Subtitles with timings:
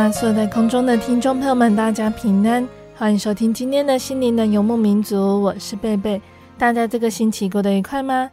[0.00, 0.12] 哈利路亚！
[0.12, 6.20] 所有在空中的听众朋友们，大家平安，欢迎收听今天的心灵的游牧民族，我是贝贝。
[6.56, 8.30] 大家这个星期过得愉快吗？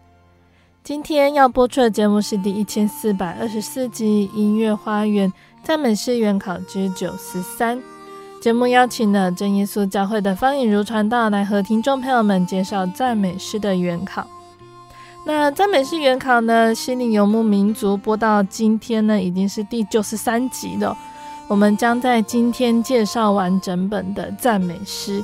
[0.81, 7.77] 今天要播出的节目是第一千四百二十四集《音乐花园赞美诗原考之九十三》。
[8.41, 14.25] 节目邀请了真耶稣教会的方颖如传道来和听众朋友们介绍赞美诗的原考。
[15.25, 16.73] 那赞美诗原考呢？
[16.73, 20.97] 心灵游牧民族播到今天呢，已经是第九十三集了。
[21.47, 25.23] 我们将在今天介绍完整本的赞美诗。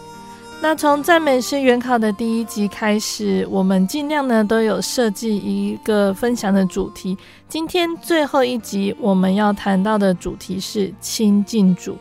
[0.61, 7.17] 那从赞美诗原考的第一集开始，我们尽量呢都有设计一个分享的主题。
[7.49, 11.97] 今天最后一集我们要谈到的主题是亲近主。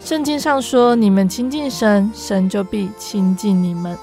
[0.00, 3.96] 圣经上说：“你们亲近神，神就必亲近你们。”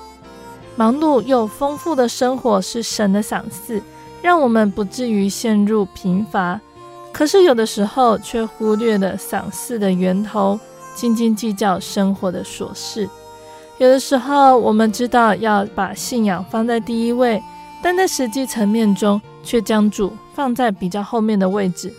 [0.78, 3.82] 忙碌又丰富的生活是神的赏赐，
[4.22, 6.60] 让我们不至于陷入贫乏。
[7.14, 10.60] 可是有的时候却忽略了赏赐的源头，
[10.96, 13.08] 斤斤计较生活的琐事。
[13.78, 17.42] 有的时候我们知道要把信仰放在第一位，
[17.82, 21.92] 但在实际层面中却将主放在比较后面的位置。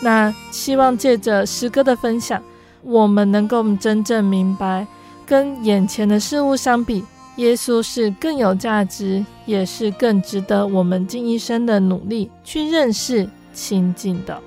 [0.00, 2.42] 那希望借着诗歌的分享，
[2.82, 4.86] 我们能够真正明白，
[5.26, 7.04] 跟眼前的事物相比。
[7.36, 14.38] 耶稣是更有价值，也是更值得我们尽一生的努力去认识、亲近的。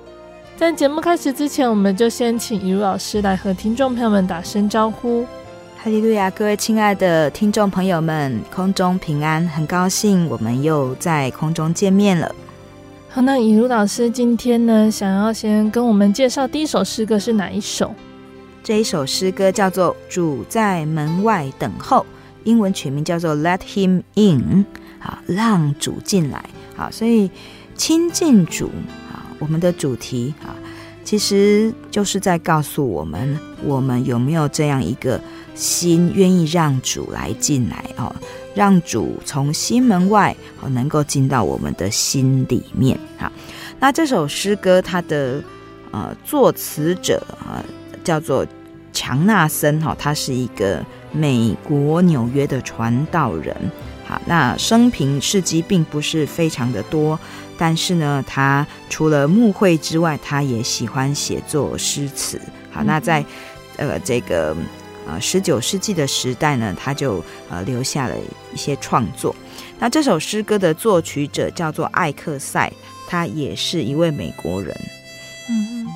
[0.56, 5.26] 在节目开始之前，我们就先请以如老师来和听众朋友们打声招呼。
[5.76, 12.32] 哈利路亚，各位亲爱的听众朋友们，空中平安，很高兴我们又在空中见面了。
[13.08, 17.92] 好，那以如老师今天呢，想要先跟我们介绍第一首诗歌是哪一首？
[18.62, 21.98] 这一首诗歌叫做《主在门外等候》。
[22.44, 24.64] 英文取名叫做 Let Him In，
[25.00, 26.44] 好，让主进来，
[26.76, 27.30] 好，所以
[27.74, 28.70] 亲近主，
[29.03, 29.03] 啊，
[29.44, 30.56] 我们的主题啊，
[31.04, 35.20] 其实就是在告诉我们，我们有没有这样一个
[35.54, 38.10] 心，愿意让主来进来哦，
[38.54, 43.30] 让主从心门外哦，能够进到我们的心里面，好，
[43.78, 45.44] 那这首诗歌它的
[45.90, 47.62] 呃作词者啊
[48.02, 48.46] 叫做
[48.94, 50.82] 强纳森，哈，他是一个。
[51.16, 53.56] 美国纽约的传道人，
[54.26, 57.18] 那生平事迹并不是非常的多，
[57.58, 62.40] 但是呢，他除了牧会之外，他也喜欢写作诗词。
[62.70, 63.24] 好，那在
[63.76, 64.56] 呃这个
[65.06, 68.14] 呃十九世纪的时代呢，他就呃留下了
[68.52, 69.34] 一些创作。
[69.78, 72.72] 那这首诗歌的作曲者叫做艾克塞，
[73.06, 74.74] 他也是一位美国人。
[75.50, 75.86] 嗯，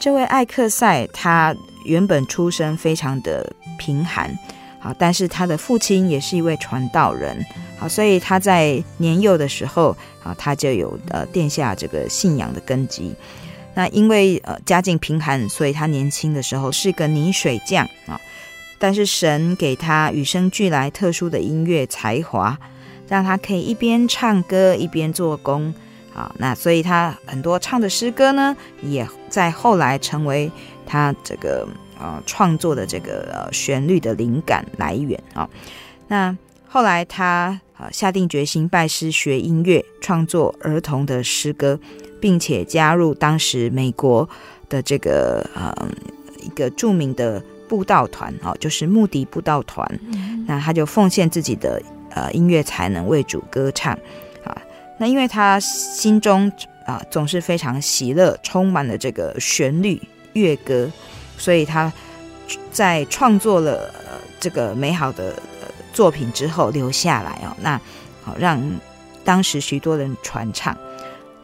[0.00, 3.52] 这位艾克塞他原本出身非常的。
[3.80, 4.36] 贫寒，
[4.80, 7.44] 好，但是他的父亲也是一位传道人，
[7.78, 13.12] 好，所以他在年幼的时候，啊，他就有呃奠下这个信仰的根基。
[13.74, 18.20] 那因为呃家境贫寒，所以他年轻的时候是个泥水匠啊，
[18.78, 22.56] 但是神给他与生俱来特殊的音乐才华，
[23.08, 25.74] 让他可以一边唱歌一边做工，
[26.12, 30.48] 好，那所以他很多唱的诗歌呢，也在后来成为
[30.86, 31.66] 他这个。
[31.98, 35.50] 呃，创作的这个呃旋律的灵感来源啊、哦，
[36.06, 36.36] 那
[36.68, 41.78] 后来他呃下定决心拜师学音乐，创作儿童的诗歌，
[42.20, 44.28] 并且加入当时美国
[44.68, 45.74] 的这个呃
[46.40, 49.86] 一个著名的布道团哦，就是穆迪布道团。
[50.12, 53.92] 嗯、那他就奉献自己的呃音乐才能为主歌唱
[54.44, 54.56] 啊。
[54.98, 56.50] 那因为他心中
[56.86, 60.00] 啊，总是非常喜乐，充满了这个旋律
[60.32, 60.90] 乐歌，
[61.38, 61.90] 所以他
[62.70, 63.94] 在创作了
[64.38, 65.34] 这个美好的
[65.92, 67.80] 作品之后留下来哦，那
[68.22, 68.60] 好让
[69.24, 70.76] 当时许多人传唱。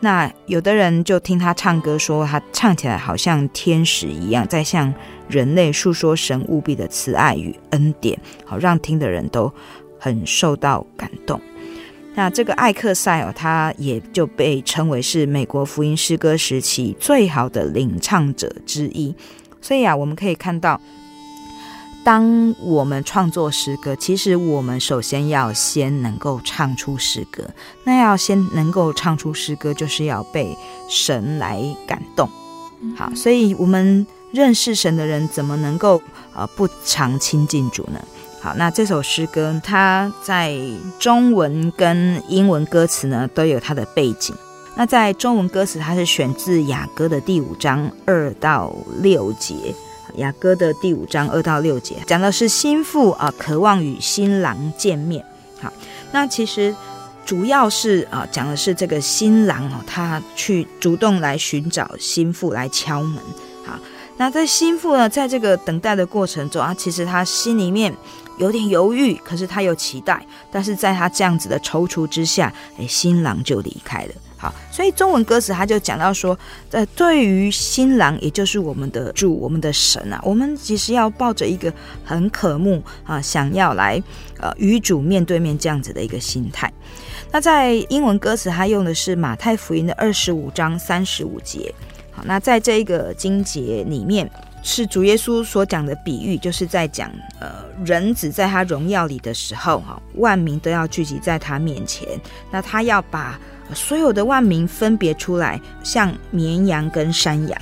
[0.00, 4.92] 那有的人就听他唱歌，说他唱起来好像天使一样，在向
[5.28, 9.50] 人类诉说神无比的慈爱与恩典，好让听的人都
[9.98, 11.40] 很受到感动。
[12.14, 19.14] 那这个艾克塞哦，他也就被称为是美国福音诗歌时期最好的领唱者之一。
[19.64, 20.78] 所以啊，我们可以看到。
[22.04, 27.48] 当我们创作诗歌，其实我们首先要先能够唱出诗歌。
[27.84, 30.54] 那要先能够唱出诗歌，就是要被
[30.90, 32.28] 神来感动。
[32.94, 36.02] 好，所以我们认识神的人，怎么能够
[36.34, 37.98] 呃不常亲近主呢？
[38.42, 40.54] 好，那这首诗歌它在
[40.98, 44.36] 中文跟英文歌词呢都有它的背景。
[44.76, 49.74] 那在中文歌词，它是选自雅歌的第五章二到六节。
[50.16, 55.24] 雅歌的第五章二到六节讲的是新妇啊，渴望与新郎见面。
[55.60, 55.72] 好，
[56.12, 56.72] 那其实
[57.26, 63.16] 主要是啊，讲的是这个新郎哦，他去主动来寻找新妇来敲门。
[63.64, 63.76] 好，
[64.16, 67.92] 那在新妇呢，在这个等待的过程中啊，其实他心里面
[68.38, 74.14] 有点犹豫，可是他有期待，但是在他这样子的踌躇之下，哎，新郎就离开了。
[74.70, 76.36] 所以中文歌词他就讲到说，
[76.70, 81.72] 呃，对于新郎，也就是我们的主，我们的神啊，我们其实要抱着一个
[82.04, 84.02] 很渴慕啊，想要来
[84.40, 86.72] 呃与主面对面这样子的一个心态。
[87.30, 91.72] 那在英文歌词，他用的是马太福音的二十五章三十五节。
[92.12, 94.30] 好，那在这个经节里面，
[94.62, 97.10] 是主耶稣所讲的比喻，就是在讲
[97.40, 102.08] 呃人子在他荣耀里的时候，哈，万民都要聚集在他面前，
[102.50, 103.38] 那他要把。
[103.72, 107.58] 所有的万民分别出来，像绵羊跟山羊。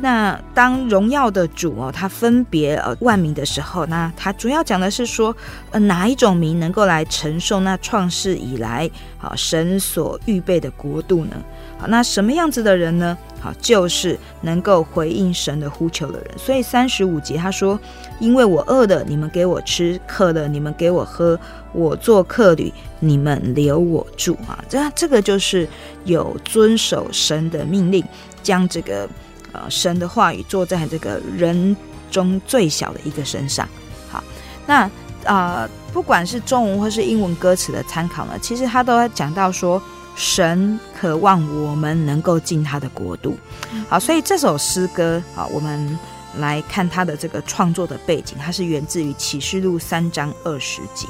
[0.00, 5.34] 那当荣耀的主哦，他分别呃万民的时候，那他主要讲的是说，
[5.70, 11.36] 呃哪一种民能够来承受那创世以来好神所预备的国度呢？
[11.78, 13.16] 好，那什么样子的人呢？
[13.40, 16.38] 好，就是能够回应神的呼求的人。
[16.38, 17.78] 所以三十五节他说
[18.20, 21.38] ：“因为我饿了，你们给我吃；渴了，你们给我喝；
[21.72, 25.66] 我做客旅，你们留我住。”啊，这这个就是
[26.04, 28.04] 有遵守神的命令，
[28.42, 29.08] 将这个
[29.52, 31.76] 呃神的话语做在这个人
[32.10, 33.68] 中最小的一个身上。
[34.10, 34.22] 好，
[34.66, 34.82] 那
[35.24, 39.82] 啊、呃，不管是中文或是英文歌词的参考呢，其实他都讲到说。
[40.16, 43.38] 神渴望我们能够进他的国度，
[43.88, 45.98] 好，所以这首诗歌啊，我们
[46.36, 51.06] 来看他的这个创作的背景，它是源自于启示录三章二十节。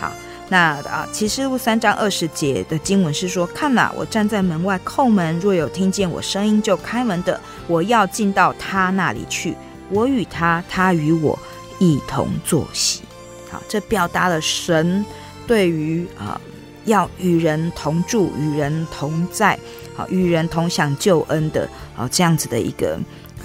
[0.00, 0.10] 好，
[0.48, 9.54] 那啊，启示录三章二十节的经文是说：“看哪，我站在门外叩门，若有听见我声音就开门的，我要进到他那里去，
[9.90, 11.38] 我与他，他与我
[11.78, 13.02] 一同坐席。”
[13.48, 15.06] 好，这表达了神
[15.46, 16.40] 对于啊。
[16.84, 19.58] 要与人同住，与人同在，
[19.94, 22.98] 好，与人同享救恩的，啊，这样子的一个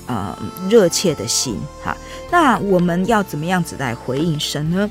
[0.06, 0.34] 呃
[0.70, 1.98] 热切的心，哈。
[2.32, 4.90] 那我们要怎么样子来回应神呢？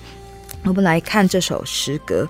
[0.65, 2.29] 我们来看这首诗歌，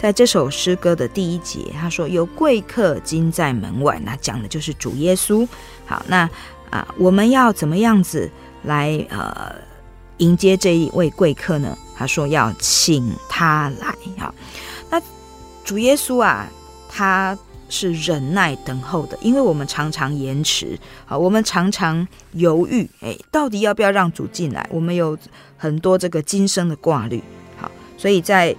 [0.00, 5.46] 在这首诗歌的第一节，他说有贵客今在门外，那讲的就是主耶稣。
[5.84, 6.28] 好，那
[6.70, 8.30] 啊，我们要怎么样子
[8.62, 9.54] 来呃
[10.16, 11.76] 迎接这一位贵客呢？
[11.94, 14.34] 他说要请他来，好。
[15.62, 16.48] 主耶稣啊，
[16.88, 17.38] 他
[17.68, 24.66] 是忍耐等候的，因为我们常常延迟，好，我们常常犹豫，哎，到底要不要让主进来？
[24.72, 25.16] 我们有
[25.58, 27.22] 很多这个今生的挂虑，
[27.60, 28.56] 好，所以在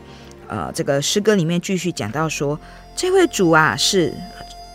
[0.52, 2.60] 呃这个诗歌里面继续讲到说，
[2.94, 4.14] 这位主啊是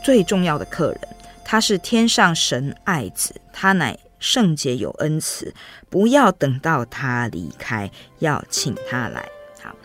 [0.02, 1.00] 最重要的客人，
[1.45, 5.52] 他是天上神爱子，他乃圣洁有恩慈，
[5.90, 7.90] 不要等到他离开，
[8.21, 9.28] 要请他来。
[9.62, 9.76] 好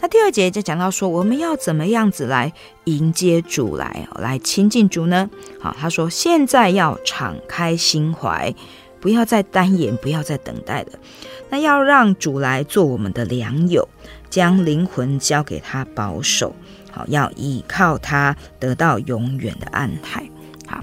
[0.00, 2.52] 那第二节就讲到说，我们要怎么样子来
[2.84, 5.30] 迎接主来，来亲近主呢？
[5.58, 8.54] 好，他说现在要敞开心怀，
[9.00, 10.98] 不要再单言，不要再等待了。
[11.50, 13.88] 那要让主来做我们的良友，
[14.30, 16.54] 将灵魂交给他保守。
[16.90, 20.28] 好，要依靠他得到永远的安泰。
[20.66, 20.82] 好，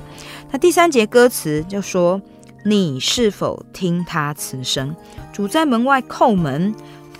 [0.51, 2.21] 那第三节歌词就说：
[2.63, 4.95] 你是否听他此声？
[5.33, 6.73] 主在门外叩门。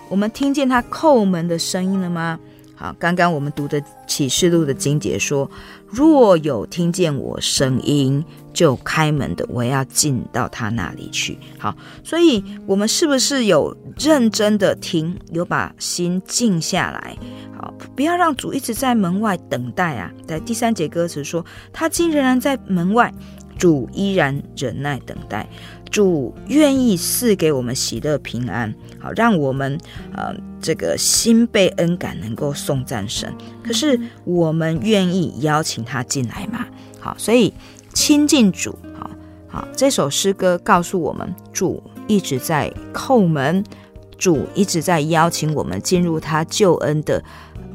[0.08, 2.40] 我们听见他叩门的声音了吗？
[2.76, 5.50] 好，刚刚我们读的启示录的经节说
[5.90, 8.24] ：“若有听见我声音
[8.56, 17.16] 就开门的，我要进到他那里去。”好，所以我们是不是有认真的听，有把心静下来？
[17.56, 20.12] 好，不要让主一直在门外等待啊！
[20.26, 23.14] 在第三节歌词说：“他竟仍然在门外，
[23.58, 25.48] 主依然忍耐等待。”
[25.92, 29.80] 主愿意赐给我们喜乐平安，好让我们
[30.14, 33.34] 呃这个心被恩感，能够送赞神。
[33.64, 36.66] 可是我们愿意邀请他进来吗？
[37.00, 37.54] 好，所以
[37.96, 39.10] 亲近主，好
[39.48, 43.64] 好这首诗歌告诉我们，主一直在叩门，
[44.18, 47.24] 主一直在邀请我们进入他救恩的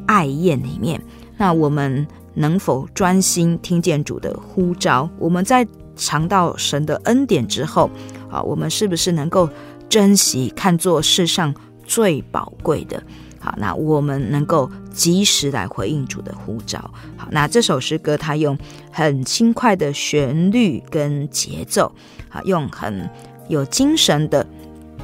[0.06, 1.02] 爱宴里面。
[1.38, 5.10] 那我们能否专心听见主的呼召？
[5.18, 5.66] 我们在。
[5.96, 7.90] 尝到神的恩典之后，
[8.30, 9.46] 啊，我们是不是能够
[9.86, 13.02] 珍惜，看作世上最宝贵的？
[13.40, 16.78] 好，那我们能够及时来回应主的呼召。
[17.16, 18.56] 好，那这首诗歌它用
[18.92, 21.90] 很轻快的旋律跟节奏，
[22.28, 23.08] 啊，用很
[23.48, 24.46] 有精神的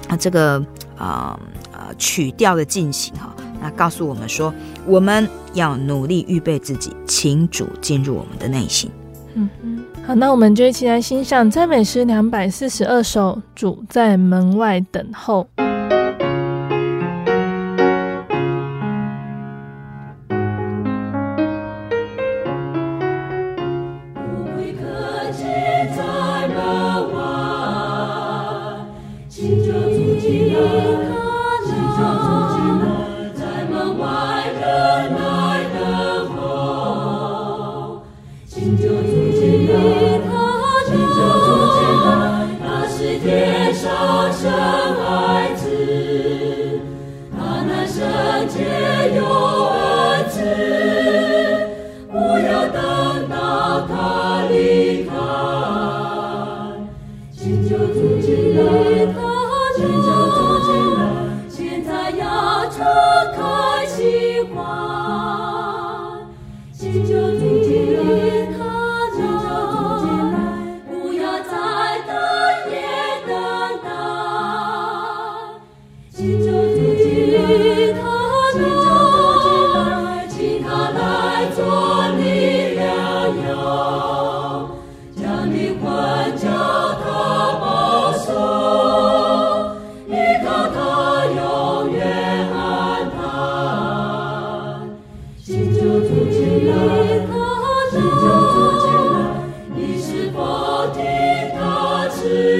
[0.08, 0.62] 啊这个
[0.98, 1.40] 啊
[1.72, 4.52] 呃曲调的进行哈，那告诉我们说，
[4.84, 8.90] 我们要努力预备自己，请主进入我们的内心。
[9.34, 9.82] 嗯嗯。
[10.06, 15.48] 好，那我们就一起来欣赏赞美诗两百四十二首，主在门外等候。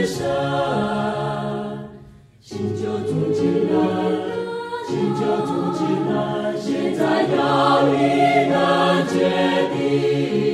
[0.06, 0.22] 心
[2.76, 3.40] 就住进
[3.72, 3.74] 了，
[4.86, 6.08] 心就住进了，
[6.56, 7.34] 现在有
[7.92, 7.94] 一
[8.48, 8.54] 的
[9.08, 9.14] 决
[9.74, 10.45] 定。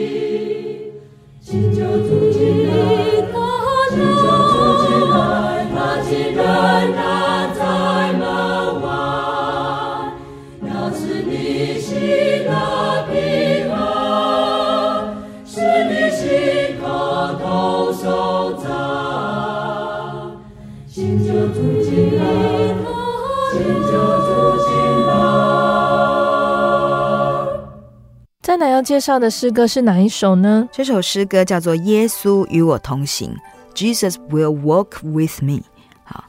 [28.82, 30.68] 介绍的诗歌是哪一首呢？
[30.72, 33.34] 这首诗歌叫做《耶稣与我同行》
[33.76, 35.60] ，Jesus will walk with me。
[36.04, 36.24] 好，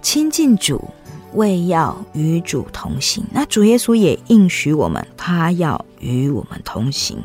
[0.00, 0.88] 亲近主，
[1.34, 3.24] 为要与主同行。
[3.30, 7.18] 那主耶稣也应许我们，他要与我们同行。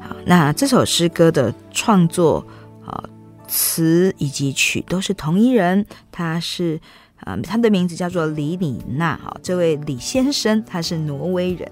[0.00, 2.44] 好，那这首诗歌的创作
[2.86, 3.04] 啊，
[3.46, 6.80] 词以及曲都是同一人，他是
[7.20, 9.20] 啊，他的名字叫做李李纳。
[9.22, 11.70] 好，这位李先生他是挪威人。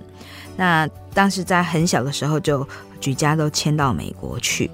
[0.60, 2.68] 那当时在很小的时候就
[3.00, 4.70] 举家都迁到美国去。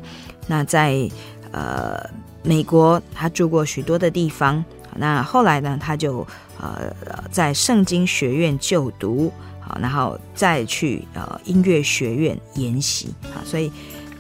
[0.49, 1.09] 那在
[1.53, 1.97] 呃
[2.43, 4.65] 美国，他住过许多的地方。
[4.97, 6.27] 那后来呢，他就
[6.61, 6.93] 呃
[7.31, 13.39] 在圣经学院就读，好，然后再去呃音乐学院研习啊。
[13.45, 13.71] 所以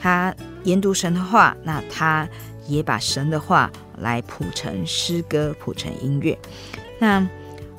[0.00, 0.32] 他
[0.62, 2.28] 研读神的话，那他
[2.68, 3.68] 也把神的话
[3.98, 6.38] 来谱成诗歌，谱成音乐。
[7.00, 7.26] 那。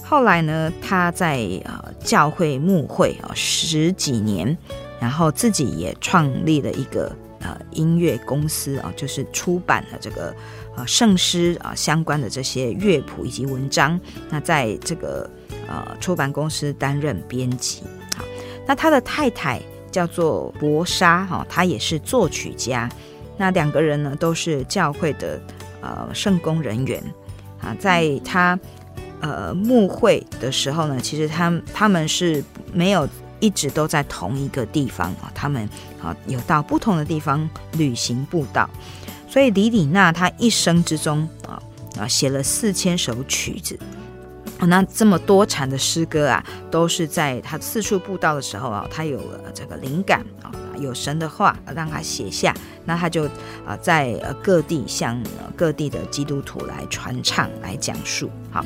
[0.09, 4.57] 后来呢，他在呃教会牧会啊十几年，
[5.01, 10.33] 然后自己也创立了一个呃音乐公司啊，就是出版了这个
[10.77, 13.99] 呃圣诗啊相关的这些乐谱以及文章。
[14.29, 15.29] 那在这个
[15.67, 17.83] 呃出版公司担任编辑。
[18.65, 19.61] 那他的太太
[19.91, 22.89] 叫做博莎哈，他也是作曲家。
[23.35, 25.37] 那两个人呢都是教会的
[25.81, 27.03] 呃圣工人员
[27.59, 28.57] 啊，在他。
[29.19, 32.43] 呃，牧会的时候呢，其实他们他们是
[32.73, 33.07] 没有
[33.39, 35.67] 一直都在同一个地方啊，他们
[36.01, 38.69] 啊有到不同的地方旅行布道，
[39.27, 41.61] 所以李里娜她一生之中啊
[41.99, 43.77] 啊写了四千首曲子。
[44.59, 52.53] 那这么多产的诗歌啊，都是在他四处布道的时候啊，他有了这个灵感啊，有神的话让他写下，
[52.85, 53.25] 那他就
[53.65, 55.21] 啊在各地向
[55.55, 58.29] 各地的基督徒来传唱来讲述。
[58.51, 58.65] 好，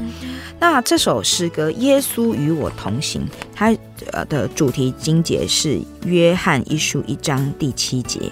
[0.60, 3.22] 那这首诗歌《耶稣与我同行》，
[3.56, 3.76] 它
[4.12, 8.32] 呃的主题经节是约翰一书一章第七节。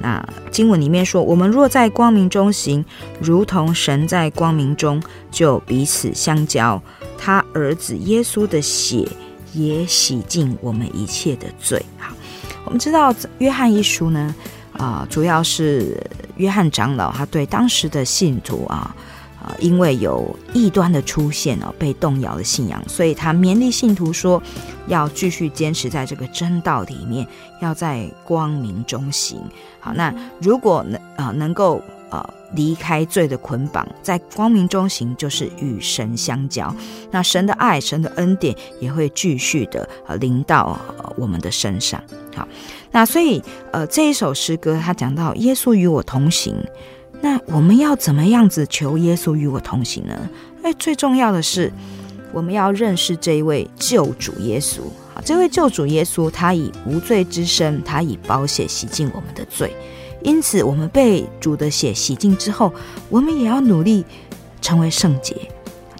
[0.00, 2.84] 那经文里面说，我们若在光明中行，
[3.20, 6.82] 如同神在光明中，就彼此相交。
[7.16, 9.06] 他儿子耶稣的血
[9.52, 11.80] 也洗净我们一切的罪。
[11.98, 12.12] 好，
[12.64, 14.34] 我们知道约翰一书呢，
[14.72, 15.96] 啊、主要是
[16.36, 18.94] 约翰长老他对当时的信徒啊。
[19.42, 24.40] 啊，因为有异端的出现哦，被动摇的信仰，所以他勉励信徒说，
[24.86, 27.26] 要继续坚持在这个真道里面，
[27.60, 29.40] 要在光明中行。
[29.80, 36.74] 好，那如果能啊、能够呃离开罪的捆绑，在光明中行，就是与神相交。
[37.10, 40.78] 那神的爱、神的恩典也会继续的呃临到、
[41.16, 42.02] 我们的身上。
[42.34, 42.46] 好，
[42.90, 43.42] 那所以
[43.72, 46.56] 呃这一首诗歌，他讲到耶稣与我同行。
[47.20, 50.28] 那我们要怎么样子求耶稣与我同行呢？
[50.64, 51.72] 哎，最重要的是，
[52.32, 54.80] 我们要认识这一位救主耶稣。
[55.14, 59.72] 好，这位救主耶稣，他以无罪之身，他以宝血洗净我们的罪。
[60.24, 62.72] 因此，我们被主的血洗净之后，
[63.08, 64.04] 我们也要努力
[64.60, 65.36] 成为圣洁。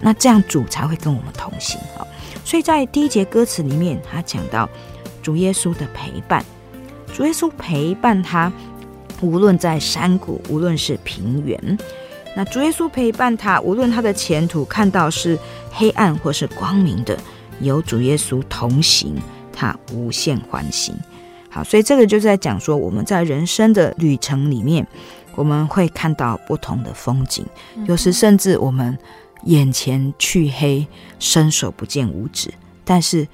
[0.01, 1.81] 那这样主才会跟我们同行。
[1.97, 2.07] 啊，
[2.45, 4.69] 所以在第一节歌词里面，他讲到
[5.23, 6.45] 主耶稣的陪伴，
[7.15, 8.53] 主耶稣陪伴他。
[9.21, 11.79] 无论在山谷，无论是平原，
[12.35, 15.39] 那主耶稣陪伴他，无论他的前途看到是
[15.71, 17.17] 黑暗或是光明的，
[17.61, 19.15] 有主耶稣同行，
[19.53, 20.93] 他无限欢喜。
[21.53, 24.87] 好，所以这个就是在讲说，我们在人生的旅程里面，
[25.35, 27.45] 我们会看到不同的风景，
[27.87, 28.99] 有时甚至我们
[29.45, 30.87] 眼前去黑，
[31.19, 32.53] 伸手不见五指，
[32.85, 33.29] 但是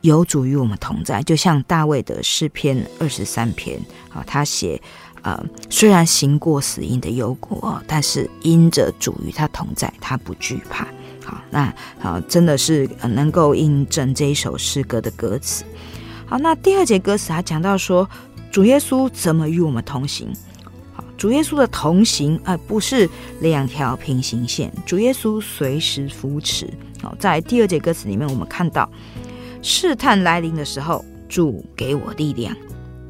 [0.00, 4.80] 有主与我们同在，就像大卫的诗篇二十三篇，好，他写。
[5.22, 10.86] 呃，虽然行过死荫的幽谷，但是因着主与他同在，他不惧怕。
[11.24, 15.64] 好，那好，真的是能够印证这一首诗歌的歌词。
[16.28, 18.06] 好，那第二节歌词他讲到说，
[18.52, 20.28] 主耶稣怎么与我们同行？
[20.92, 23.08] 好，主耶稣的同行而，不是
[23.40, 26.68] 两条平行线，主耶稣随时扶持。
[27.02, 28.90] 好，在第二节歌词里面，我们看到
[29.62, 32.54] 试探来临的时候，主给我力量。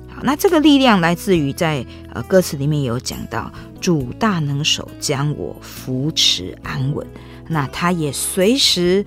[0.08, 3.50] 好那这个力量来自于在呃歌词里面有讲到，
[3.80, 7.04] 主大能手将我扶持安稳。
[7.48, 9.04] 那他也随时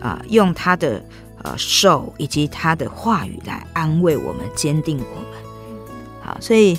[0.00, 1.04] 啊、用他的
[1.42, 5.40] 呃手以及他的话语来安慰我们，坚定我们。
[6.20, 6.78] 好，所以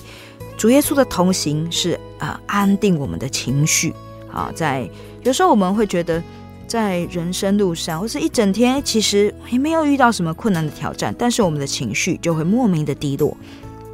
[0.58, 3.93] 主耶稣的同行是、呃、安定我们的情绪。
[4.28, 4.89] 好，在
[5.24, 6.22] 有时候我们会觉得
[6.67, 13.36] 在人生路上或是一整天，其实也没有遇到什么困难的挑战，但是我们的情绪就会莫名的低落。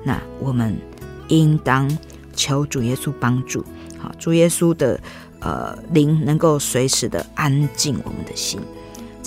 [0.03, 0.77] 那我们
[1.29, 1.89] 应当
[2.35, 3.63] 求主耶稣帮助，
[3.97, 4.99] 好，主耶稣的
[5.39, 8.59] 呃灵能够随时的安静我们的心。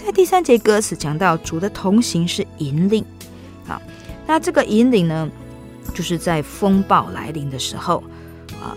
[0.08, 3.04] 在第三节歌词讲到主的同行是引领，
[3.66, 3.78] 好，
[4.26, 5.30] 那这个引领呢，
[5.92, 8.02] 就是在风暴来临的时候，
[8.58, 8.72] 啊、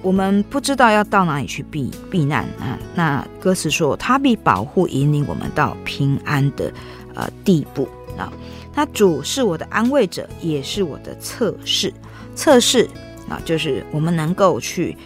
[0.00, 2.78] 我们不知道要到哪里去避避难啊。
[2.94, 6.72] 那歌词说，他必保护引领我们到平安的
[7.16, 8.32] 呃地步啊。
[8.72, 11.92] 那主是我的安慰者，也是我的测试，
[12.36, 12.88] 测试
[13.28, 14.96] 啊，就是我们能够去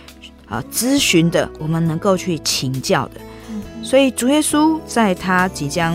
[0.46, 3.20] 啊咨询的，我们能够去请教的。
[3.90, 5.92] 所以主耶稣在他即将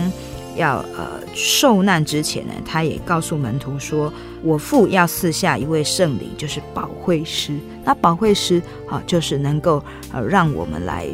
[0.54, 4.12] 要呃受难之前呢，他也告诉门徒说
[4.44, 7.56] ：“我父要赐下一位圣灵，就是保惠师。
[7.86, 9.82] 那保惠师啊，就是能够
[10.12, 11.06] 呃让我们来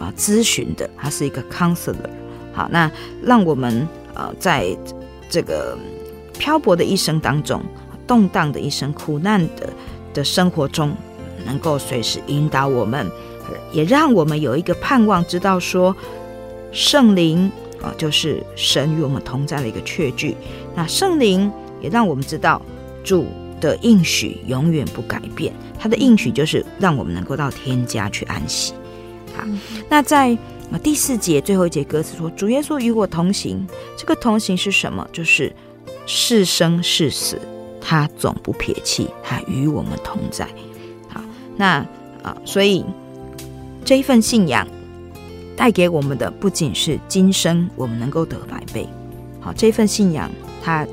[0.00, 2.10] 啊咨询的，他是一个 counselor。
[2.52, 2.90] 好，那
[3.22, 4.76] 让我们呃在
[5.30, 5.78] 这个。”
[6.36, 7.62] 漂泊的一生当中，
[8.08, 9.72] 动荡的一生，苦难的
[10.12, 10.92] 的生活中，
[11.46, 13.08] 能够随时引导我们，
[13.70, 15.94] 也让我们有一个盼望，知道说
[16.74, 20.36] 圣灵啊，就是神与我们同在的一个确据。
[20.74, 22.60] 那圣灵也让我们知道
[23.02, 23.26] 主
[23.60, 28.74] 的应许永远不改变，他的应许就是让我们能够到天家去安息。
[29.34, 29.44] 好，
[29.88, 30.36] 那在
[30.82, 35.08] 第四节最后一节歌词说：“主耶稣与我同行。”这个同行是什么？
[35.12, 35.50] 就是。
[36.06, 37.40] 是生是死，
[37.80, 40.46] 他总不撇弃，他与我们同在。
[41.08, 41.18] 好，
[41.56, 41.76] 那
[42.22, 42.84] 啊，所以
[43.86, 44.68] 这一份信仰
[45.56, 48.88] 带给我们的不仅是今生我们能够得百倍，
[49.40, 50.30] 好，这份信仰
[50.62, 50.86] 他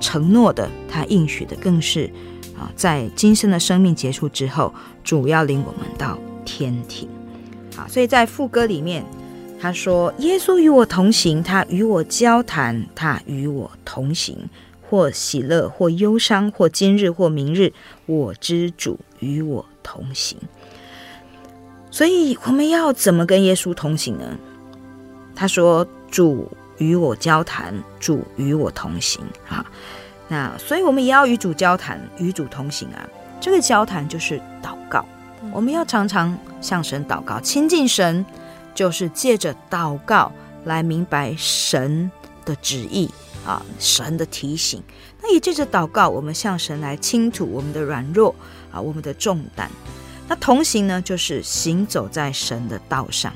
[0.00, 2.10] 承诺的，他应许的，更是
[2.58, 4.72] 啊，在今生的生命结束之后，
[5.04, 7.08] 主要领我们到天庭。
[7.76, 9.04] 好，所以在副歌里面，
[9.60, 14.36] 他说：“耶稣与我同行，他与我交谈，他与我同行，
[14.88, 17.72] 或喜乐，或忧伤，或今日，或明日，
[18.06, 20.38] 我知主与我同行。”
[21.90, 24.24] 所以我们要怎么跟耶稣同行呢？
[25.34, 29.64] 他说：“主与我交谈，主与我同行。”啊，
[30.28, 33.08] 那所以我们也要与主交谈，与主同行啊。
[33.40, 35.04] 这个交谈就是祷告，
[35.52, 38.24] 我们要常常向神祷告，亲近神，
[38.74, 40.30] 就是借着祷告
[40.64, 42.10] 来明白神
[42.44, 43.10] 的旨意
[43.46, 44.82] 啊，神的提醒。
[45.22, 48.34] 那也借着祷告，我们向神来倾吐我们的软弱
[48.70, 49.70] 啊，我们的重担。
[50.30, 53.32] 那同行呢，就是行走在神的道上，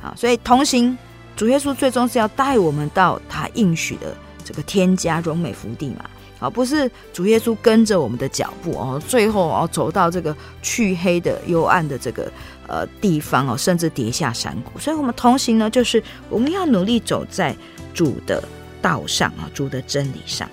[0.00, 0.96] 好，所以同行，
[1.36, 6.06] 主耶稣最终是要带我们到他应许的这个天家荣美福地嘛，
[6.38, 12.32] 好，不是主耶稣跟着我们的脚步哦，最后哦走到这个黢黑的幽暗的这个
[12.66, 14.78] 呃地方哦，甚至跌下山谷。
[14.78, 17.54] 所以我们同行呢，就是我们要努力走在
[17.92, 18.42] 主的
[18.80, 20.48] 道上啊，主的真理上。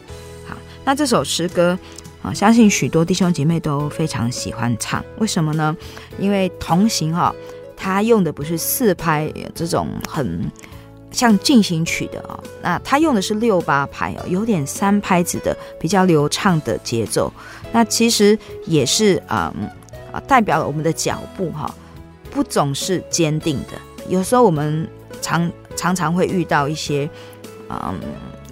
[0.45, 1.80] 好，那这首诗歌。
[2.23, 5.75] 啊，相信许多弟兄姐妹都非常喜欢唱，为什么呢？
[6.17, 7.36] 因为同行哈，
[7.75, 10.49] 他用的不是四拍这种很
[11.12, 17.29] 像进行曲的啊，那他用的是六八拍哦，有点三拍子的比较流畅的节奏。
[17.73, 19.53] 那其实也是啊
[20.13, 21.75] 啊，代表了我们的脚步哈，
[22.31, 23.73] 不总是坚定的，
[24.07, 24.88] 有时候我们
[25.21, 27.09] 常常常会遇到一些
[27.69, 27.99] 嗯。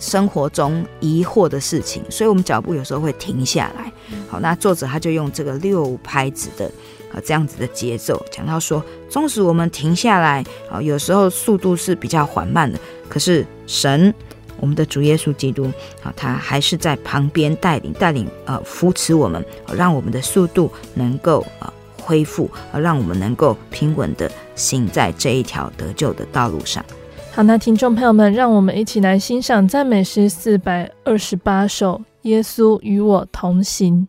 [0.02, 3.94] 生活中疑惑的事情，所以我们脚步有时候会停下来。
[4.28, 6.66] 好，那作者他就用这个六拍子的
[7.14, 14.12] 啊这样子的节奏，讲到说，纵使我们停下来啊，有时候速度是比较缓慢的，可是神，
[14.60, 26.84] 我们的主耶稣基督啊，他还是在旁边带领带领呃扶持我们，让我们的速度能够啊恢复，啊让我们能够平稳的行在这一条得救的道路上。
[27.34, 34.06] 好，那听众朋友们，让我们一起来欣赏赞美诗四百二十八首《耶稣与我同行》。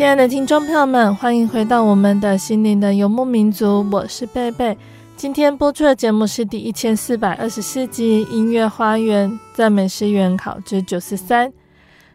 [0.00, 4.74] 亲爱的听众朋友们，欢迎回到我们的心灵的游牧民族，我是贝贝。
[5.14, 11.46] 今天播出的节目是第一千四百二十四集《音乐花园赞美诗原考之九十三》。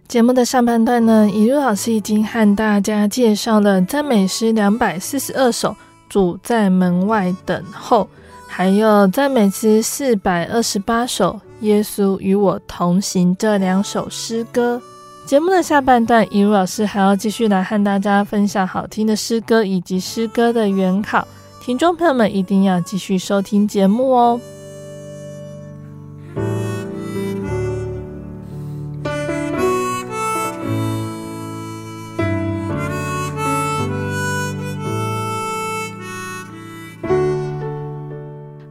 [0.08, 5.76] 节目的上半段呢，一路老师已经和大家介绍了赞美诗两百四十二首，
[6.10, 8.10] 主在门外等候，
[8.48, 14.82] 还有赞美诗四百二十八首，耶稣与我同行这两首诗歌。
[15.26, 21.28] 节目的下半段，一如老师还要继续来和大家分享好听的诗歌以及诗歌的原考，
[21.60, 24.40] 听众朋友们一定要继续收听节目哦。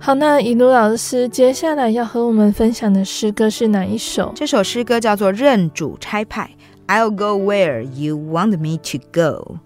[0.05, 4.31] 好，那以如老师接下来要和我们分享的诗歌是哪一首？
[4.37, 6.51] 这首诗歌叫做《任主差派》
[6.95, 9.57] ，I'll go where you want me to go。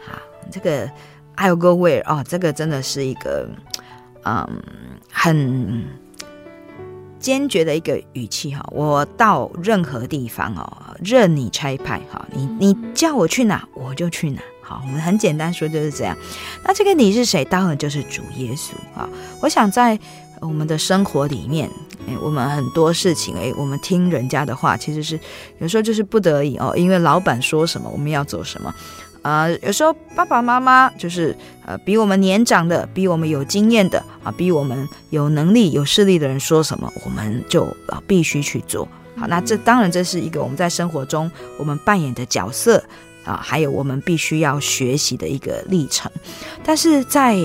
[0.00, 0.18] 好，
[0.50, 0.90] 这个
[1.36, 3.46] I'll go where 哦，这个真的是一个
[4.24, 4.62] 嗯
[5.10, 5.84] 很
[7.18, 8.66] 坚决的一个语气哈。
[8.72, 14.40] 我到任何地方哦，任你差派哈，你你叫我去哪，我就去哪。
[14.84, 16.16] 我们很简单说就是这样。
[16.64, 17.44] 那这个你是谁？
[17.44, 19.08] 当然就是主耶稣啊。
[19.40, 19.98] 我想在
[20.40, 21.68] 我们的生活里面。
[22.08, 25.16] 哎，我们很多事情，哎，我们听人家的话，其实是
[25.60, 28.74] 有时候就是不得已哦，因为老板说什么，我们要做什么，
[29.22, 31.32] 啊、呃，有时候爸爸妈妈就是
[31.64, 38.88] 呃比我们年长的，比我们有经验的啊，比我们有能力、有势力的人说什么，我们就啊必须去做。
[39.16, 42.82] 好，那这当然这是一个我们在生活中我们扮演的角色
[43.24, 46.10] 啊，还有我们必须要学习的一个历程。
[46.64, 47.38] 但是在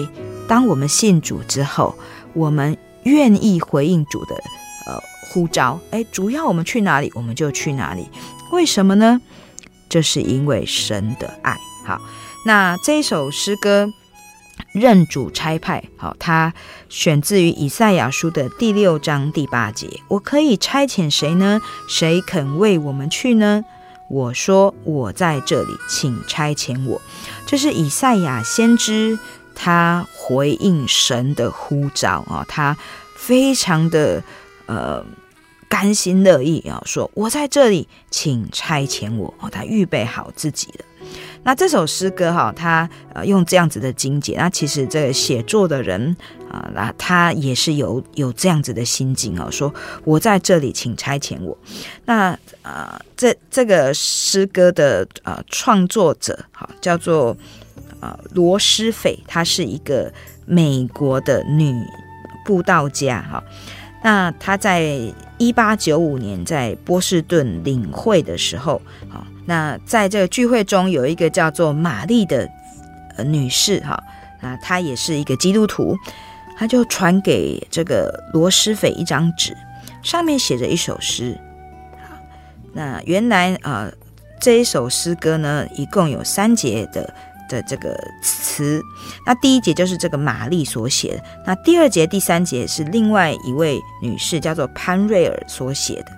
[0.47, 1.95] 当我们信主之后，
[2.33, 2.77] 我们。
[3.03, 4.35] 愿意回应主的
[4.85, 8.05] 呃呼召，哎，主要我们去哪里，我们就去哪里。
[8.51, 9.21] 为什么呢？
[9.87, 11.55] 这是因为神的爱。
[11.85, 12.01] 好，
[12.45, 13.87] 那这一首诗歌
[14.73, 16.53] 任主差派，好，它
[16.89, 19.87] 选自于以赛亚书的第六章第八节。
[20.09, 21.61] 我可以差遣谁呢？
[21.87, 23.63] 谁肯为我们去呢？
[24.09, 27.01] 我说我在这里，请差遣我。
[27.45, 29.17] 这是以赛亚先知。
[29.59, 32.77] 他回应神的呼召啊，他
[33.15, 34.23] 非常的
[34.67, 35.03] 呃
[35.67, 39.33] 甘心乐意啊，说我在这里，请差遣我。
[39.51, 40.85] 他预备好自己了。
[41.43, 46.15] 那这首诗歌哈，他呃用这样子的经节，那其实这个写作的人
[46.51, 49.73] 啊，那他也是有有这样子的心境哦，说
[50.03, 51.57] 我在这里，请差遣我。
[52.05, 57.35] 那呃，这这个诗歌的呃创作者哈，叫做。
[57.99, 60.13] 啊，罗斯斐，她是一个
[60.45, 61.73] 美国的女
[62.45, 63.43] 布道家哈。
[64.03, 64.99] 那他在
[65.37, 72.47] 一八九五年在波士顿领会的时候，啊，那在这个聚会中有一个叫做玛丽的
[73.17, 74.01] 呃女士哈，
[74.41, 75.97] 那她也是一个基督徒，
[76.57, 79.55] 她就传给这个罗斯斐一张纸，
[80.03, 81.37] 上面写着一首诗。
[82.73, 83.91] 那原来啊，
[84.39, 87.13] 这一首诗歌呢，一共有三节的。
[87.47, 88.81] 的这个词，
[89.25, 96.11] 那第一节就是这个玛丽所写的，那第二节、第三节是另外一位女士叫做潘瑞尔所写的。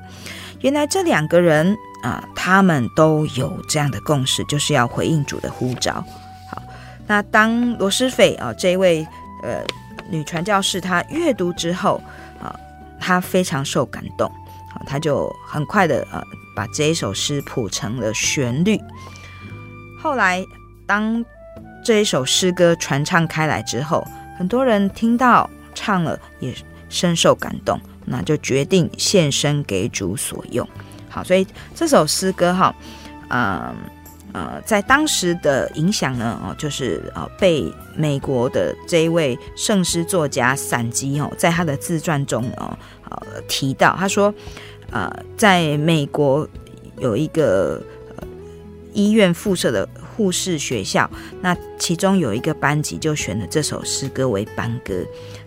[0.62, 6.04] 原来这两个人啊，他们都有这样的共识，就是要回应主的呼召。
[6.52, 6.62] 好，
[7.08, 9.08] 那当罗斯斐啊这一位
[9.44, 9.63] 呃
[10.10, 12.02] 女传教士她阅读之后
[12.42, 12.54] 啊，
[13.00, 14.28] 她非常受感动，
[14.74, 16.22] 啊，她就很快的呃
[16.56, 18.80] 把这一首诗谱成了旋律。
[19.98, 20.46] 后来。
[20.89, 21.23] 当
[21.84, 24.04] 这一首诗歌传唱开来之后，
[24.39, 26.52] 很多人听到唱了，也
[26.89, 30.67] 深受感动，那就决定献身给主所用。
[31.08, 32.75] 好，所以这首诗歌哈，
[33.30, 33.71] 呃
[34.34, 42.75] 呃，在当时的影响呢，哦，就是呃被美国的这一位圣诗作家散吉哦，在他的自传中哦，
[43.12, 44.34] 呃提到，他说，
[44.89, 46.47] 呃，在美国
[46.97, 47.80] 有一个、
[48.17, 48.28] 呃、
[48.91, 49.88] 医院附设的。
[50.19, 54.93] 护士学校，那其中有一个班级就选了这首诗歌为班歌，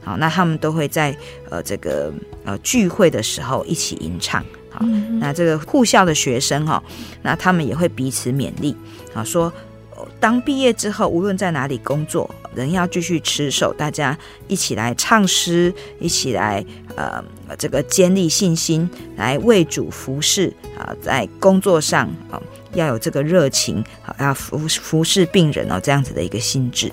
[0.02, 1.14] 好，那他们都会在
[1.50, 2.10] 呃这个
[2.42, 4.82] 呃聚会的时候一起吟唱，好，
[5.20, 6.82] 那这个护校的学生哈，
[7.20, 8.74] 那他们也会彼此勉励，
[9.12, 9.52] 啊，说
[10.18, 16.64] 当毕业之后，无论在哪里工作，仍要继续持守，大家一起来唱诗，一起来
[16.96, 17.22] 呃
[17.58, 22.40] 这个坚立信心，来为主服侍啊，在工作上啊。
[22.74, 26.90] 要有这个热情，好，要服服侍病人哦，这样子的一个心智，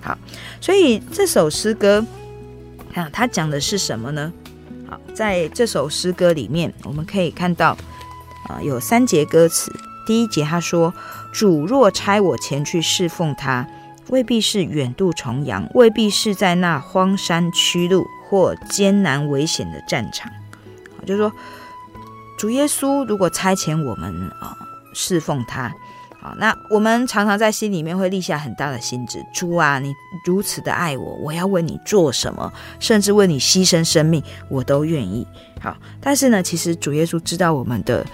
[0.00, 0.16] 好，
[0.60, 2.04] 所以这首诗歌，
[2.92, 4.32] 看它讲的是什么呢？
[4.88, 7.76] 好，在这首诗歌里面，我们可以看到
[8.48, 9.72] 啊，有三节歌词。
[10.06, 10.94] 第一节他说
[11.34, 13.68] ：“主若差我前去侍奉他，
[14.08, 20.32] 未必是远渡重洋，未必是在那荒山曲路或艰难危险的战场。”
[20.96, 21.30] 好，就是说，
[22.38, 24.10] 主耶稣如果差遣我们
[24.40, 24.56] 啊。
[24.94, 25.72] 侍奉他，
[26.20, 35.26] 好，那我们常常在心里面会立下很大的心志，主啊，你如此的爱我，我要为你做什么，甚至为你牺牲生命，我都愿意。
[35.60, 38.04] 好，但是呢，其实主耶稣知道我们的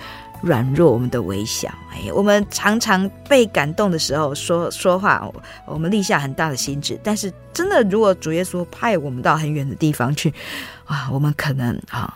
[0.42, 5.26] 软弱，我们的微小，哎，我们常常被感动的时候说说话，
[5.66, 10.32] 我们立下很大的心志，但是真的，如果主耶稣派我们到很远的地方去，
[10.84, 12.12] 啊，我们可能啊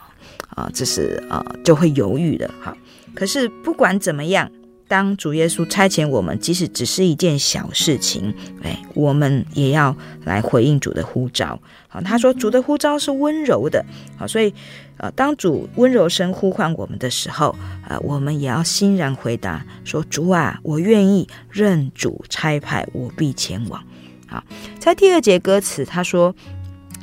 [0.55, 2.75] 啊，这是啊就会犹豫的，好。
[3.15, 4.49] 可是不管怎么样，
[4.87, 9.95] 当主耶稣差遣我们，即使只是一件小事情，哎，我们也要
[10.25, 11.59] 来回应主的呼召。
[11.87, 13.85] 好，他说主的呼召是温柔的，
[14.17, 14.53] 好，所以，
[14.97, 17.55] 呃，当主温柔声呼唤我们的时候，
[17.87, 23.83] 呃，我们也要欣然回答说：主啊，我愿意，任主差派，我必前往。
[24.27, 24.43] 好，
[24.79, 26.35] 在第二节歌词，他说。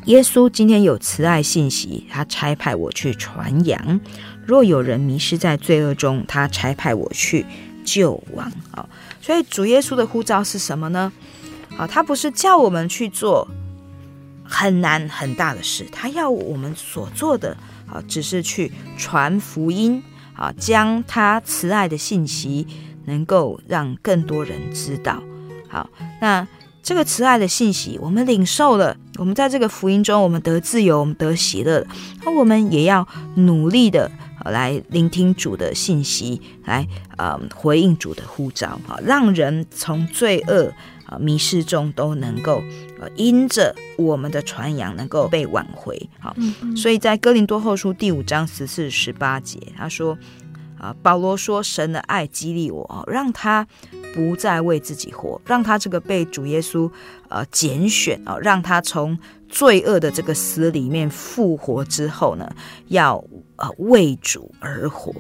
[0.07, 4.01] 耶稣今天有慈爱信息，他差派我去传扬。
[4.47, 7.45] 若有人迷失在罪恶中，他差派我去
[7.85, 8.51] 救亡。
[8.71, 8.89] 啊，
[9.21, 11.13] 所以主耶稣的呼召是什么呢？
[11.77, 13.47] 啊，他不是叫我们去做
[14.45, 17.57] 很难很大的事，他要我们所做的
[17.87, 20.03] 啊，只是去传福音
[20.35, 22.67] 啊，将他慈爱的信息
[23.05, 25.23] 能够让更多人知道。
[25.69, 26.47] 好，那。
[26.87, 28.97] 这个慈爱的信息，我们领受了。
[29.17, 31.85] 我们在这个福音中，我们得自由，我们得喜乐。
[32.25, 34.09] 那我们也要努力的
[34.45, 40.73] 来聆听主的信息，来呃回应主的呼召，哈，让人从罪恶
[41.07, 42.63] 啊迷失中都能够
[43.01, 46.01] 呃因着我们的传扬能够被挽回。
[46.21, 46.37] 好，
[46.77, 50.17] 所以在哥林多后书第五章十四十八节，他说
[50.79, 53.67] 啊，保罗说，神的爱激励我，让他。
[54.15, 56.91] 不再为自己活，让他这个被主耶稣
[57.29, 62.51] 呃拣选啊，让他从罪恶的这个死里面复活之后呢，
[62.89, 63.23] 要
[63.57, 65.15] 呃为主而活。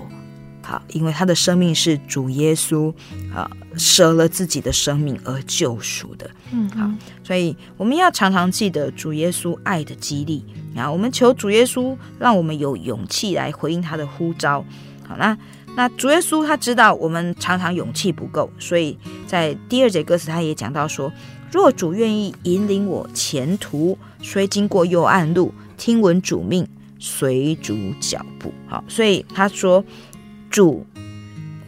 [0.62, 2.90] 好，因为他的生命是主耶稣
[3.34, 6.30] 啊舍了自己的生命而救赎的。
[6.50, 6.90] 嗯，好，
[7.22, 10.42] 所以我们要常常记得主耶稣爱的激励
[10.74, 14.64] 啊，我们求主耶稣让我们有勇气来回应他的呼召。
[15.06, 15.36] 好，那。
[15.78, 21.12] 那主耶稣他知道我们常常勇气不够，所以在第二节歌词他也讲到说：
[21.52, 26.66] 若主愿意引领我前途，虽经过幽暗路，听闻主命，
[26.98, 28.54] 随主脚步。
[28.66, 29.84] 好，所以他说
[30.48, 30.86] 主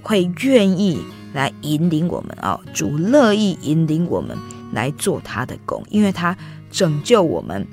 [0.00, 0.98] 会愿意
[1.34, 4.34] 来引领我们哦，主乐意引领我们
[4.72, 6.34] 来做他的工，因为他
[6.70, 7.66] 拯救我们，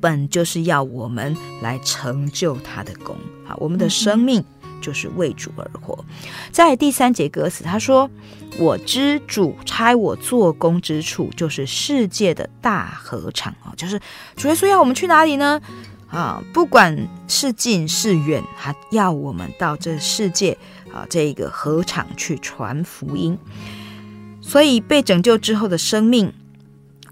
[0.00, 3.14] 本就是要我们来成就他的工。
[3.44, 4.44] 好，我们的生命。
[4.80, 6.04] 就是为主而活，
[6.50, 8.10] 在第三节歌词，他说
[8.58, 14.00] ：“我知主差我做工之处，就是世界的大合场啊，就是
[14.36, 15.60] 主耶稣要我们去哪里呢？
[16.08, 20.56] 啊，不管是近是远，他要我们到这世界
[20.92, 23.38] 啊，这个合场去传福音。
[24.40, 26.32] 所以被拯救之后的生命，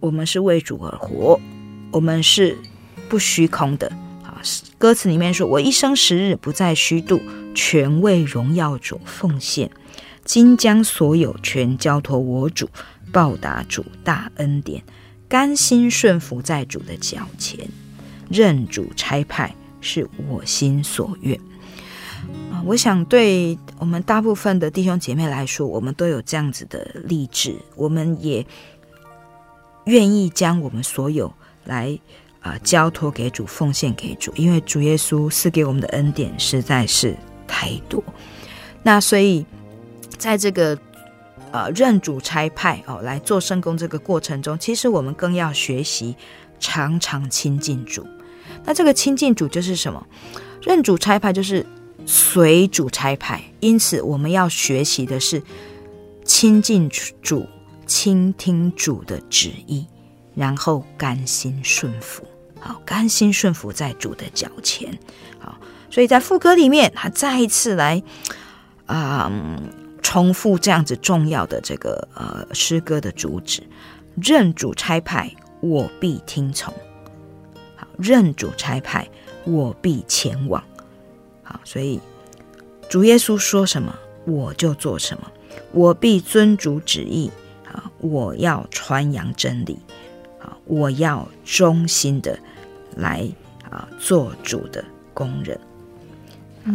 [0.00, 1.38] 我们是为主而活，
[1.90, 2.56] 我们是
[3.08, 3.92] 不虚空的。
[4.78, 7.20] 歌词里面说：我一生时日不再虚度。”
[7.58, 9.70] 全为荣耀主奉献，
[10.26, 12.68] 今将所有权交托我主，
[13.10, 14.82] 报答主大恩典，
[15.26, 17.66] 甘心顺服在主的脚前，
[18.28, 21.40] 任主差派是我心所愿。
[22.52, 28.46] 啊，我想对我们大部分的弟兄姐妹来说，我们都有这样子的立志，我们也
[29.86, 31.32] 愿意将我们所有
[31.64, 31.98] 来
[32.46, 37.16] 啊、交托给主，奉献给主，因为主耶稣赐给我们的恩典实在是。
[37.48, 38.02] 太多，
[38.82, 39.46] 那所以
[40.18, 40.76] 在这个
[41.52, 46.16] 呃任主差派哦来做圣工这个过程中，其实我们更要学习
[46.58, 48.04] 常常亲近主。
[48.64, 50.04] 那这个亲近主就是什么？
[50.60, 51.64] 任主差派就是
[52.04, 55.40] 随主差派，因此我们要学习的是
[56.24, 56.90] 亲近
[57.22, 57.46] 主，
[57.86, 59.86] 倾听主的旨意，
[60.34, 62.26] 然后甘心顺服。
[62.66, 64.98] 好，甘心顺服在主的脚前。
[65.38, 65.56] 好。
[65.88, 68.02] 所以在副歌里面，他再一次来
[68.86, 69.30] 啊、
[70.02, 73.62] 重复这样子重要的这个呃诗歌的主旨：
[74.20, 76.74] 任主差派，我必听从。
[77.76, 79.08] 好，任主差派，
[79.44, 80.62] 我必前往。
[81.44, 82.00] 好，所以
[82.90, 83.94] 主耶稣说什么，
[84.26, 85.30] 我就做什么。
[85.72, 87.30] 我必遵主旨意。
[87.72, 89.78] 啊，我要传扬真理。
[90.40, 92.38] 啊，我要忠心的
[92.96, 93.26] 来
[93.70, 95.58] 啊做主的工人。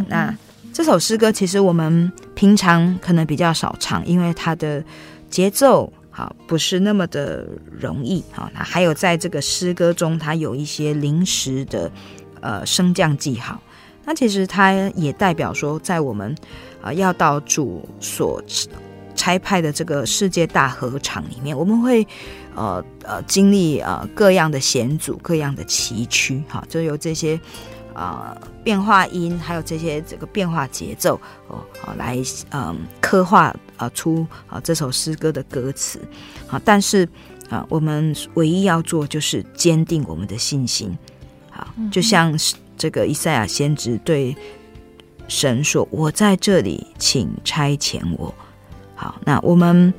[0.08, 0.34] 那
[0.72, 4.82] 这首诗歌其实我们平常可能比较少唱，因为它的
[5.30, 8.50] 节奏好不是那么的容易好。
[8.54, 11.92] 那还有在这个诗歌中，它有一些临时的
[12.40, 13.62] 呃升降记号。
[14.06, 16.32] 那其实它也代表说，在我们
[16.82, 18.42] 啊、呃、要到主所
[19.16, 22.08] 差派的这个世界大合唱里面，我们会
[22.56, 27.40] 呃呃经历呃各样的险阻、各样的崎岖，哈，就由这些。
[27.94, 31.20] 啊、呃，变化音还有这些这个变化节奏
[31.50, 32.16] 哦，好来
[32.52, 36.00] 嗯、呃、刻画啊、呃、出啊、呃、这首诗歌的歌词
[36.48, 37.04] 好，但是
[37.50, 40.98] 啊、呃，我们唯一要做就是坚定我们的信心，
[41.50, 42.34] 好，就像
[42.78, 44.34] 这个以赛亚先知对
[45.28, 48.34] 神说：“我在这里，请差遣我。”
[49.02, 49.92] 好，那我们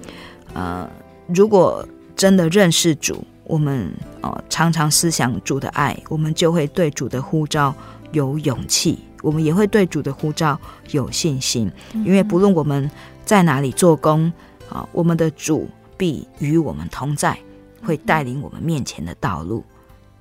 [0.54, 0.88] 呃，
[1.26, 1.84] 如果
[2.14, 7.74] 真的认识主，我们呃常常思想主的爱，我们就会对主的呼召
[8.12, 10.56] 有勇气，我们也会对主的呼召
[10.92, 12.88] 有信心，因为不论我们
[13.24, 14.32] 在哪里做工
[14.68, 17.36] 啊，我们的主必与我们同在，
[17.82, 19.64] 会带领我们面前的道路。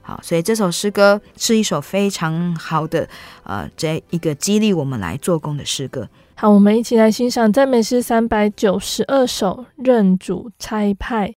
[0.01, 3.07] 好，所以这首诗歌是一首非常好的，
[3.43, 6.09] 呃，这一个激励我们来做工的诗歌。
[6.42, 11.36] 好，我们一起来欣赏赞美诗三百九十二首，任主差派。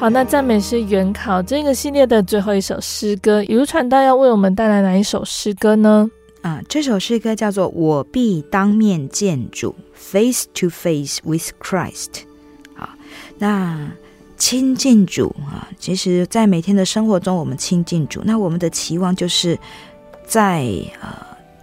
[0.00, 6.10] 好，那赞美诗原考这个系列的最后一首诗歌，雨露传道要为我们带来哪一首诗歌呢？
[6.40, 12.22] 啊，这首诗歌叫做《我必当面见主》（Face to Face with Christ）。
[12.74, 12.88] 好，
[13.36, 13.90] 那
[14.38, 19.58] 亲近主啊，其实，在每天的生活中，我们亲近主，那我们的期望就是
[20.24, 20.64] 在
[21.02, 21.14] 呃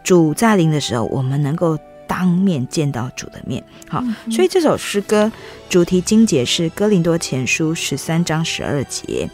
[0.04, 1.76] 主再临的时候，我们能够
[2.08, 3.64] 当面见到主的面。
[3.88, 5.32] 好，所以这首诗歌
[5.70, 9.30] 主题经节是哥林多前书十三章十二节。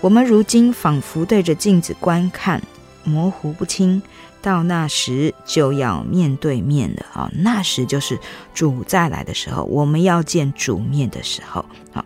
[0.00, 2.60] 我们如今仿佛对着镜子观看，
[3.04, 4.02] 模糊不清；
[4.40, 7.30] 到那时就要面对面了啊！
[7.36, 8.18] 那时就是
[8.52, 11.64] 主再来的时候，我们要见主面的时候。
[11.92, 12.04] 好，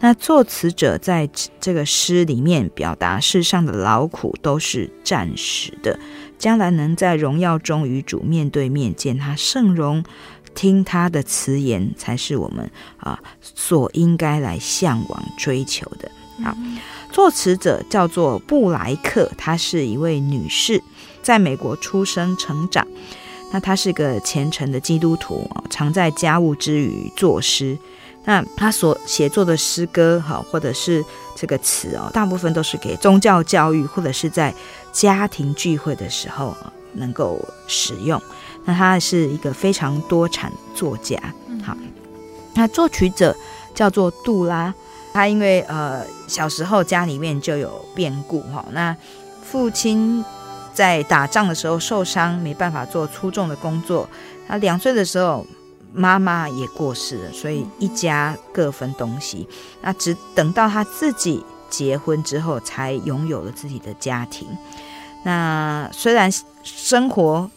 [0.00, 1.30] 那作词者在
[1.60, 5.96] 这个诗里面表达世上的劳苦都是暂时的，
[6.38, 10.04] 将来能在荣耀中与主面对面见他圣容，
[10.54, 16.10] 听他的辞言，才是我们啊所应该来向往追求的。
[16.42, 16.56] 好。
[17.12, 20.82] 作词者叫做布莱克，她是一位女士，
[21.22, 22.86] 在美国出生成长。
[23.50, 27.78] 那她是个虔诚的基督徒，常在家务之余作诗。
[28.26, 31.02] 那她所写作的诗歌，哈，或者是
[31.34, 34.52] 这个词哦，大部分都是给宗教教育或者是在
[34.96, 36.56] 家庭聚会的时候
[36.94, 38.20] 能够使用。
[38.64, 41.20] 那他是一个非常多产作家。
[41.62, 41.76] 好，
[42.54, 43.36] 那作曲者
[43.74, 44.72] 叫做杜拉。
[45.12, 48.96] 他因为呃小时候家里面就有变故哈，那
[49.44, 50.24] 父亲
[50.72, 54.08] 在打仗的时候受伤，没办法做出众的工作。
[54.48, 55.46] 他两岁的时候，
[55.92, 59.46] 妈妈也过世了，所以一家各分东西。
[59.82, 64.48] 那只等到他自己结婚之后，才拥有了自己的家庭。
[65.26, 66.30] 那虽然
[66.62, 67.50] 生活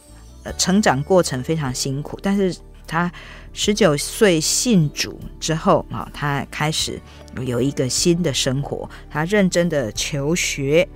[0.44, 2.58] 呃成长过程非常辛苦，但是
[2.88, 3.12] 他。
[3.52, 7.02] 十九岁信主之后啊，他开始
[7.46, 8.88] 有一个新的生活。
[9.10, 10.88] 他认真的求学，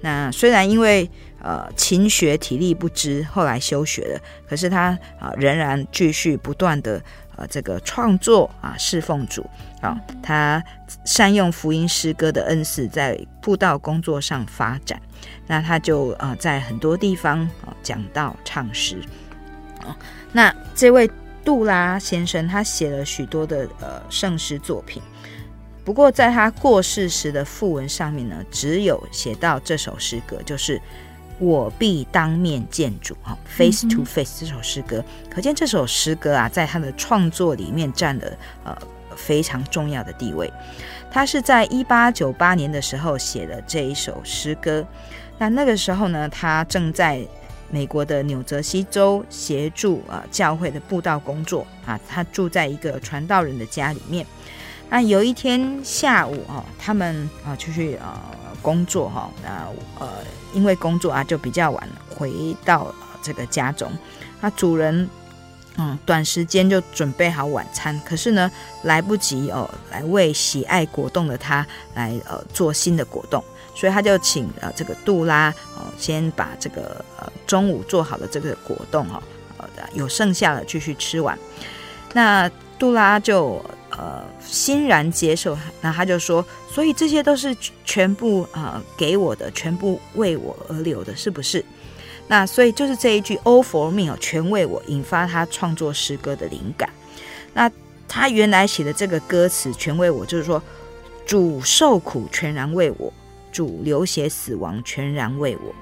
[0.00, 1.08] 那虽然因为
[1.38, 7.00] 呃勤学体力不支，后来休学了，可是他啊仍然继续不断的
[7.38, 9.48] 呃这个创作啊侍奉主
[9.80, 9.98] 啊。
[10.22, 10.62] 他
[11.04, 15.00] 善用福音诗歌的恩赐，在布道工作上发展。
[15.46, 19.00] 那他就啊在很多地方啊讲道唱诗
[19.80, 19.96] 啊。
[20.32, 21.10] 那这位。
[21.44, 25.02] 杜拉先生，他写了许多的呃圣诗作品，
[25.82, 30.78] 不过在他过世时的訃文上面呢，只有写到这首诗歌，就是
[31.38, 38.24] “我必当面见主”哈，“face to face” 这首诗歌，可见这首诗歌啊，在他的创作里面占了
[38.64, 38.76] 呃
[39.16, 40.52] 非常重要的地位。
[41.10, 44.86] 他是在一八九八年的时候写的这一首诗歌，
[45.38, 47.26] 那那个时候呢，他正在。
[47.70, 54.24] 美国的纽泽西州协助啊教会的布道工作啊，他住在一个传道人的家里面。
[54.88, 58.24] 那有一天下午啊，他们啊出去啊
[58.62, 59.68] 工作哈，那
[60.00, 60.08] 呃
[60.58, 62.92] 因为工作啊就比较晚回到
[63.22, 63.88] 这个家中。
[64.40, 65.08] 那主人
[65.76, 68.50] 嗯短时间就准备好晚餐，可是呢
[68.82, 73.42] 来不及哦来为喜爱果冻的他来呃做新的果冻。
[73.72, 79.22] 所以他就请呃这个杜拉哦，先把这个呃中午做好的这个果冻哈，
[79.94, 81.38] 有剩下的继续吃完。
[82.12, 83.64] 那杜拉就
[83.98, 91.64] 呃欣然接受，那他就说，所以这些都是全部呃给我的，全部为我而留的，是不是？
[92.28, 96.88] 那所以就是这一句 All for me 哦，全为我，引发他创作诗歌的灵感。
[97.52, 97.70] 那
[98.06, 100.62] 他原来写的这个歌词全为我，就是说
[101.26, 103.12] 主受苦全然为我。
[103.50, 105.74] 主流血死亡，全然为我。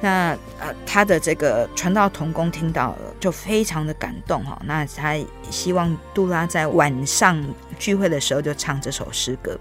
[0.00, 4.60] 那呃，他的这个传道同工听到了，就非常的感动哈。
[4.64, 5.16] 那他
[5.50, 7.42] 希望杜拉在晚上
[7.78, 9.58] 聚会的时候就唱这首诗歌，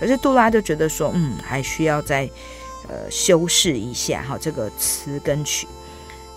[0.00, 2.28] 可是杜拉就觉得说，嗯，还需要再
[2.88, 5.68] 呃修饰一下哈这个词跟曲。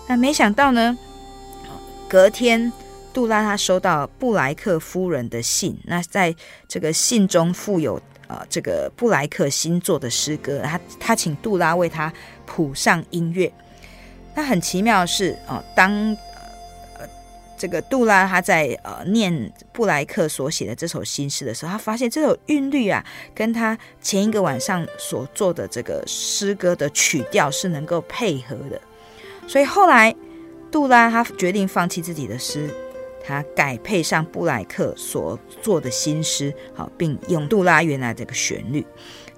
[0.06, 0.96] 那没想到呢，
[2.08, 2.72] 隔天
[3.12, 6.34] 杜拉他收到布莱克夫人的信，那在
[6.68, 8.00] 这个信中附有。
[8.30, 12.12] 呃，这个布莱克新作的诗歌，他他请杜拉为他
[12.46, 13.52] 谱上音乐。
[14.36, 15.90] 那很奇妙的是，哦、呃，当
[16.96, 17.04] 呃
[17.58, 23.04] 这个杜拉他在呃念布莱克所写的这首新诗的时候，他发现这首韵律啊，
[23.34, 28.80] 跟他前一个晚上所做的这个诗歌的曲调是能够配合的。
[29.48, 30.14] 所以后来
[30.70, 32.70] 杜拉他决定放弃自己的诗。
[33.24, 38.84] 他改配上布莱克所做的新诗，好，并用杜拉原来这个旋律。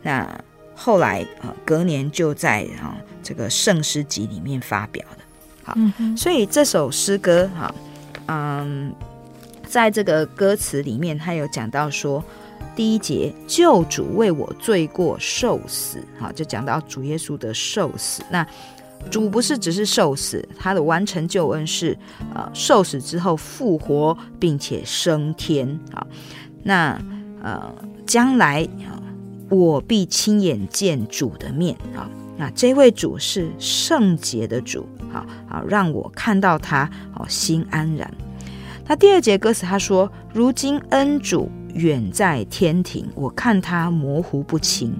[0.02, 0.28] 那
[0.74, 5.18] 后来啊，隔年就在啊这个圣诗集里面发表的。
[5.64, 5.76] 好，
[6.16, 7.74] 所以这首诗歌哈，
[8.26, 8.92] 嗯，
[9.66, 12.24] 在这个歌词里面，他有讲到说，
[12.74, 18.22] 第一节救主为我罪过受死，好，就讲到主耶稣的受死。
[18.28, 18.44] 那
[19.10, 21.96] 主不是只是受死，他的完成救恩是，
[22.34, 26.06] 呃，受死之后复活，并且升天啊。
[26.62, 26.98] 那
[27.42, 27.74] 呃，
[28.06, 28.96] 将来啊，
[29.50, 32.08] 我必亲眼见主的面啊。
[32.38, 38.10] 那这位主是圣洁的主，好好让我看到他，哦，心安然。
[38.86, 44.94] 那第二节歌词他说：“如今恩主远在天庭，我看他模糊不清。”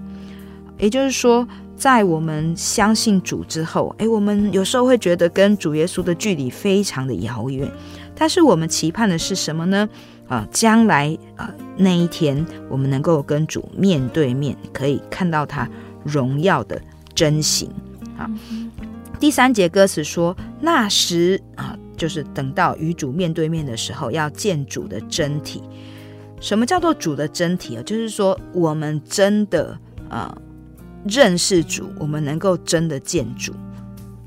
[0.79, 1.47] 也就是说，
[1.83, 7.69] 在我们相信主之后，诶，我们有时候会觉得跟主耶稣的距离非常的遥远。
[8.15, 9.89] 但是我们期盼的是什么呢？
[10.29, 15.69] 啊，将来啊那一天，我们能够跟主面对面，可以看到他
[16.05, 16.81] 荣耀的
[17.17, 17.69] 真形。
[18.17, 18.31] 好，
[19.19, 25.61] 第三节歌词说：“那时啊。”就是等到与主面对面的时候，要见主的真体。
[26.41, 27.83] 什么叫做主的真体啊？
[27.83, 29.77] 就是说，我们真的
[30.09, 30.33] 啊、
[31.07, 33.53] 认识主，我们能够真的见主。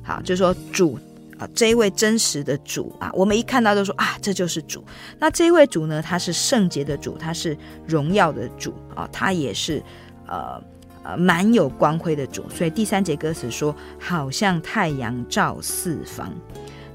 [0.03, 0.99] 好，就是说主
[1.37, 4.81] 啊、这一位真实的主啊，我们一看到就说啊，这就是主。
[5.19, 9.83] 那这一位主呢，他是圣洁的主，他是荣耀的主啊，他也是
[10.27, 10.63] 呃
[11.03, 12.45] 呃蛮有光辉的主。
[12.49, 16.31] 所以第三节歌词说，好像太阳照四方。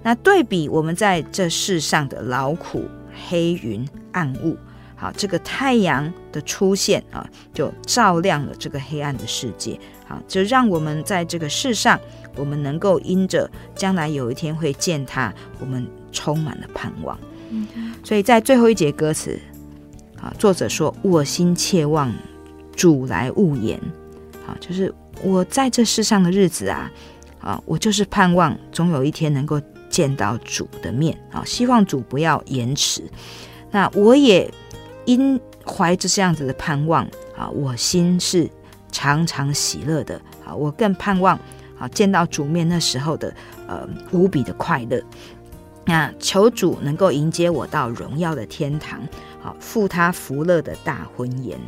[0.02, 2.86] 那对比我们在这世上的劳苦、
[3.28, 4.56] 黑云、暗雾，
[5.00, 11.98] 好，这个太阳的出现啊，就照亮了这个黑暗的世界，好，就让我们在这个世上，
[12.36, 17.18] 我们能够因着将来有一天会见他，我们充满了盼望。
[17.48, 17.66] 嗯，
[18.04, 19.40] 所以在最后一节歌词，
[20.20, 22.12] 啊，作者说：“我心切望
[22.76, 23.80] 主来勿言。”
[24.46, 26.92] 好，就是我在这世上的日子啊，
[27.40, 29.58] 啊，我就是盼望总有一天能够。
[29.90, 33.02] 见到主的面啊，希望主不要延迟。
[33.72, 34.48] 那我也
[35.04, 37.04] 因怀着这样子的盼望
[37.36, 38.48] 啊，我心是
[38.92, 40.54] 常常喜乐的啊。
[40.54, 41.38] 我更盼望
[41.78, 43.34] 啊，见到主面那时候的
[43.66, 45.02] 呃无比的快乐。
[45.84, 49.00] 那求主能够迎接我到荣耀的天堂，
[49.40, 51.58] 好赴他福乐的大婚宴。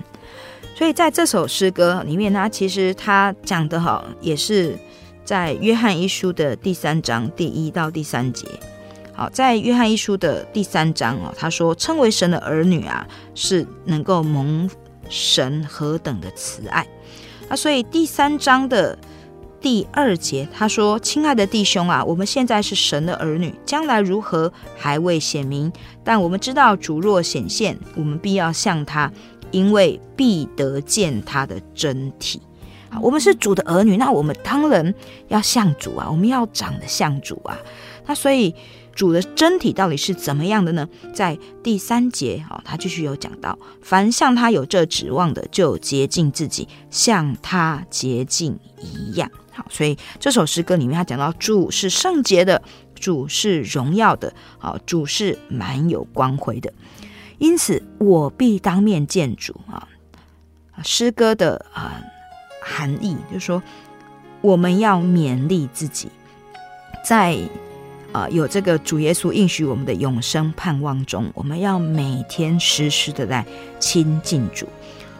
[0.75, 4.77] 所以在这首诗歌里面呢，其实他讲的哈也是。
[5.25, 8.45] 在约翰一书的第三章第一到第三节，
[9.15, 14.69] 好，在约翰一书的第三章哦，他说称为神的儿女啊，是能够蒙
[15.09, 16.87] 神何等的慈爱。
[17.49, 18.99] 那所以第三章的
[19.61, 25.71] 第二节，他说：“亲爱的弟兄啊，我们现在是神的儿女，将来如何还未显明，
[26.03, 29.13] 但我们知道主若显现，我们必要像他，
[29.51, 32.41] 因为必得见他的真体。”
[33.01, 34.95] 我们是主的儿女，那我们当然
[35.29, 37.59] 要像主啊，我们要长得像主啊。
[38.05, 38.55] 那所以
[38.95, 40.89] 主的真体到底是怎么样的呢？
[41.15, 49.31] 在第三节啊，他继续有讲到，凡像他有这指望的，就洁净自己，像他洁净一样。
[49.51, 52.63] 好，所以这首诗歌里面他讲到，主是圣洁的，
[52.95, 56.73] 主是荣耀的，啊，主是蛮有光辉的。
[57.39, 59.89] 因此，我必当面见主啊。
[60.83, 62.01] 诗歌的啊。
[62.65, 63.61] 含义就是说，
[64.41, 66.09] 我们要勉励自己，
[67.05, 67.37] 在
[68.13, 73.45] 啊、有这个主耶稣应许我们的永生盼望中，我们要每天时时的来
[73.81, 74.67] 亲近主，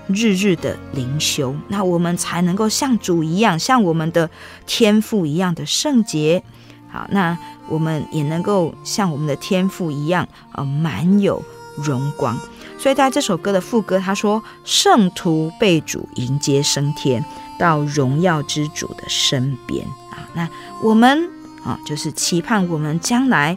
[0.09, 4.29] 日日的灵修，那我们才能够像主一样，像我们的
[4.67, 6.43] 天父一样的圣洁。
[6.91, 7.39] 好，那
[7.69, 11.43] 我们也能够像我们的天父一样，呃，满有
[11.79, 12.39] 荣光。
[12.79, 17.25] 所以在这首歌的副歌，他说：“圣徒被主迎接升天，
[17.59, 20.47] 到荣耀之主的身边啊。”那
[20.83, 21.31] 我们
[21.65, 23.57] 啊，就是期盼我们将来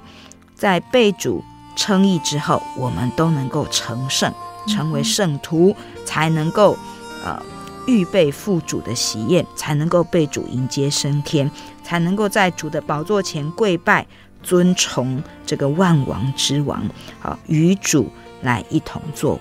[0.55, 1.43] 在被主
[1.75, 4.33] 称义之后，我们都能够成圣，
[4.67, 5.75] 成为圣徒，
[6.05, 6.77] 才能够
[7.23, 7.41] 呃
[7.87, 11.49] 预备赴主的喜宴，才能够被主迎接升天，
[11.83, 14.05] 才能够在主的宝座前跪拜
[14.41, 16.83] 尊崇这个万王之王，
[17.19, 18.09] 好与主。
[18.41, 19.39] 来一同作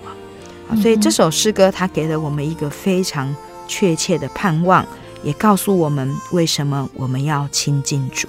[0.67, 3.35] 王，所以这首诗歌它给了我们一个非常
[3.67, 4.83] 确切的盼望，
[5.21, 8.27] 也告诉我们为什么我们要亲近主。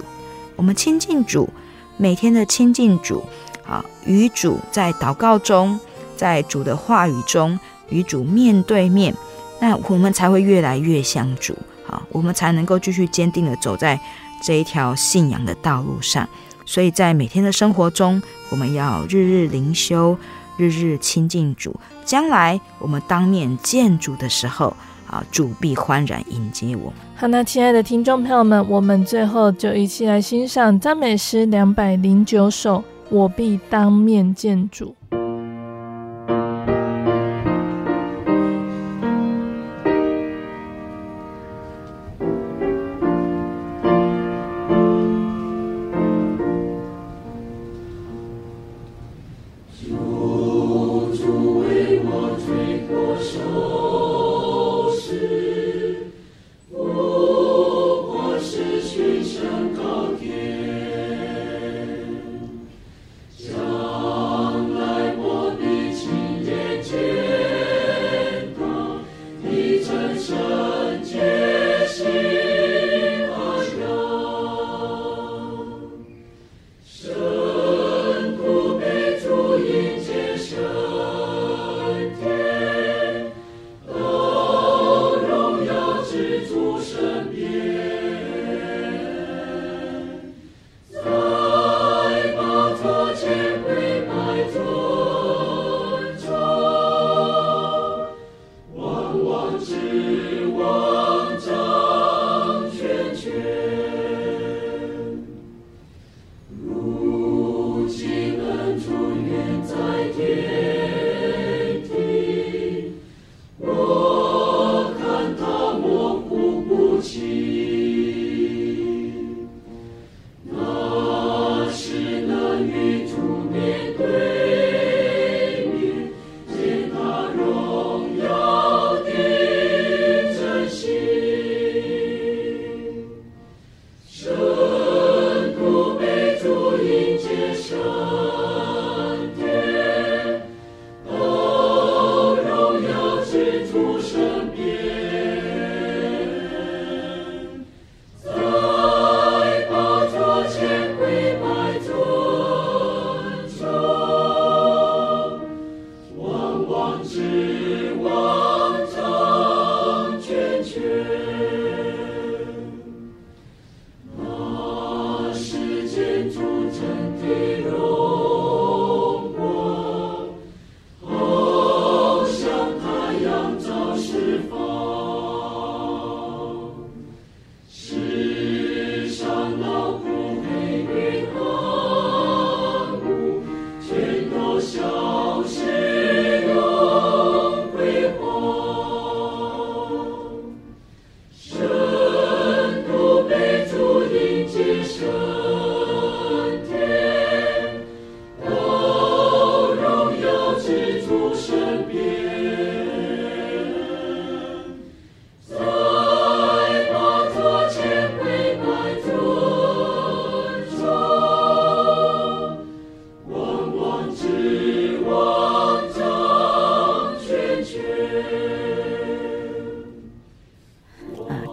[0.57, 1.49] 我们亲近主，
[1.95, 3.23] 每天的亲近主
[3.65, 5.79] 啊，与主在祷告中，
[6.17, 7.57] 在主的话语中
[7.89, 9.15] 与主面对面，
[9.61, 11.55] 那我们才会越来越像主
[11.87, 13.97] 啊，我们才能够继续坚定的走在
[14.43, 16.27] 这一条信仰的道路上。
[16.65, 20.17] 所以在每天的生活中，我们要日日灵修。
[20.59, 24.75] 日日亲近主，将来我们当面见主的时候，
[25.07, 26.93] 啊，主必欢然迎接我。
[27.15, 34.95] 好，那亲爱的听众朋友们，我们最后就一起来欣赏赞美诗两百零九首，我必当面见主。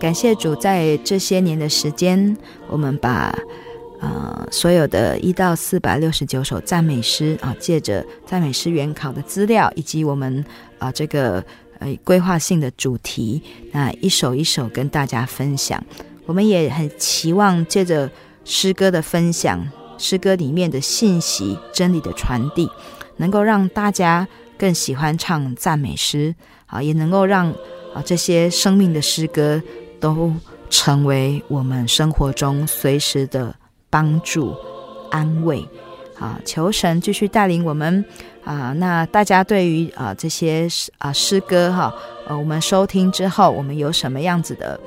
[0.04, 2.36] 感谢主，在这些年的时间，
[2.68, 3.34] 我们把
[4.02, 10.44] 呃所有的一到四百六十九首赞美诗啊，借着赞美诗原考的资料，以及我们
[10.78, 11.42] 啊这个
[11.78, 13.42] 呃规划性的主题，
[13.72, 15.82] 那一首一首跟大家分享。
[16.26, 18.10] 我们也很期望借着
[18.44, 22.68] 诗歌的分享，诗歌里面的信息、真理的传递，
[23.16, 24.28] 能够让大家
[24.58, 26.34] 更喜欢唱赞美诗
[26.66, 27.50] 啊，也能够让
[27.94, 29.62] 啊这些生命的诗歌
[30.04, 30.30] 都
[30.68, 33.54] 成为我们生活中随时的
[33.88, 34.54] 帮助、
[35.10, 35.66] 安慰。
[36.20, 38.04] 啊，求神继续带领我们
[38.44, 38.72] 啊！
[38.76, 41.92] 那大家对于啊这些啊诗歌哈，
[42.28, 44.78] 呃，我们收听之后，我们有什么样子的？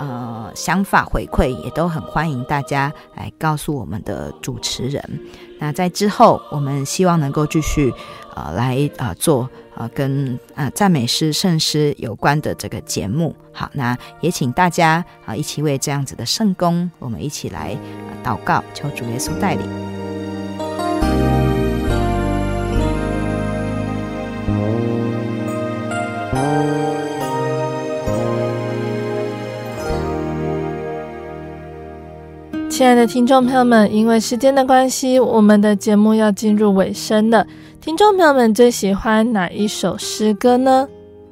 [0.00, 5.20] 呃，想法回馈也都很欢迎大家来告诉我们的主持人。
[5.60, 7.94] 那在之后，我们希望能够继续
[8.34, 13.34] 呃来啊做呃跟呃赞美诗圣诗有关的这个节目。
[13.52, 17.76] 好，那也请大家啊、一起为这样子的圣工，我们一起来、
[18.24, 20.03] 祷告，求主耶稣带领。
[32.76, 37.46] 亲爱的听众朋友们，因为时间的关系，我们的节目要进入尾声了。
[37.80, 40.88] 听众朋友们最喜欢哪一首诗歌呢？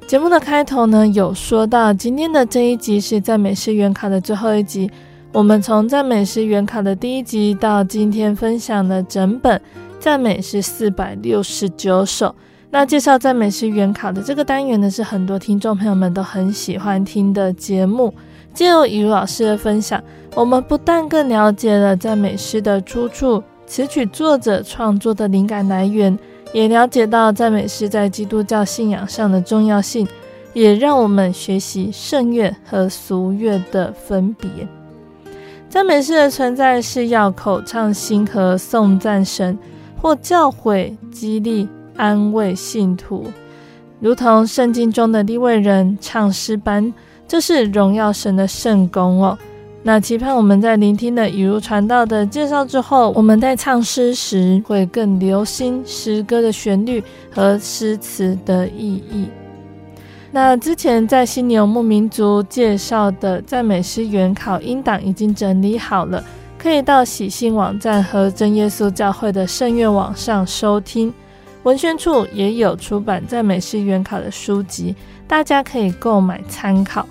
[0.07, 4.89] 节目的开头呢，有说到今天的这一集是赞美诗原考的最后一集。
[5.33, 9.61] 我们从赞美诗原考的第一集到今天分享的整本
[9.99, 12.33] 赞美诗四百六十九首。
[12.71, 18.15] 那介绍赞美诗原考的这个单元呢，是很多听众朋友们都很喜欢听的节目。
[18.55, 20.03] 借由以如老师的分享，
[20.35, 26.17] 我们不但更了解了赞美诗的出处、词曲作者创作的灵感来源，
[26.53, 30.07] 也了解到赞美诗在基督教信仰上的重要性，
[30.53, 34.51] 也让我们学习圣乐和俗乐的分别。
[35.71, 39.59] 赞美诗的存在是要口唱心和颂赞神，
[39.99, 43.25] 或教诲、激励、安慰信徒，
[43.99, 46.93] 如同圣经中的利未人唱诗般。
[47.33, 49.39] 这是荣耀神的圣工哦。
[49.83, 59.29] 那期盼我们在聆听了以如传道的介绍之后，我们在唱诗时会更留心诗歌的旋律和诗词的意义。
[60.31, 66.23] 那之前在心灵游牧民族介绍的赞美诗原考音档已经整理好了，
[66.59, 71.11] 可以到喜信网站和真耶稣教会的圣乐网上收听。
[71.63, 74.95] 文宣处也有出版赞美诗原考的书籍，
[75.27, 77.09] 大家可以购买参考。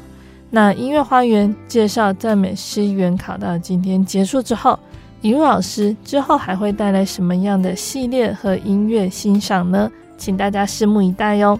[0.53, 4.77] 那音乐花园介绍赞美诗原考到今天结束之后，
[5.21, 9.89] 尹老师之后还会带来什么样的系列和音乐欣赏呢？
[10.17, 11.57] 请大家拭目以待哟。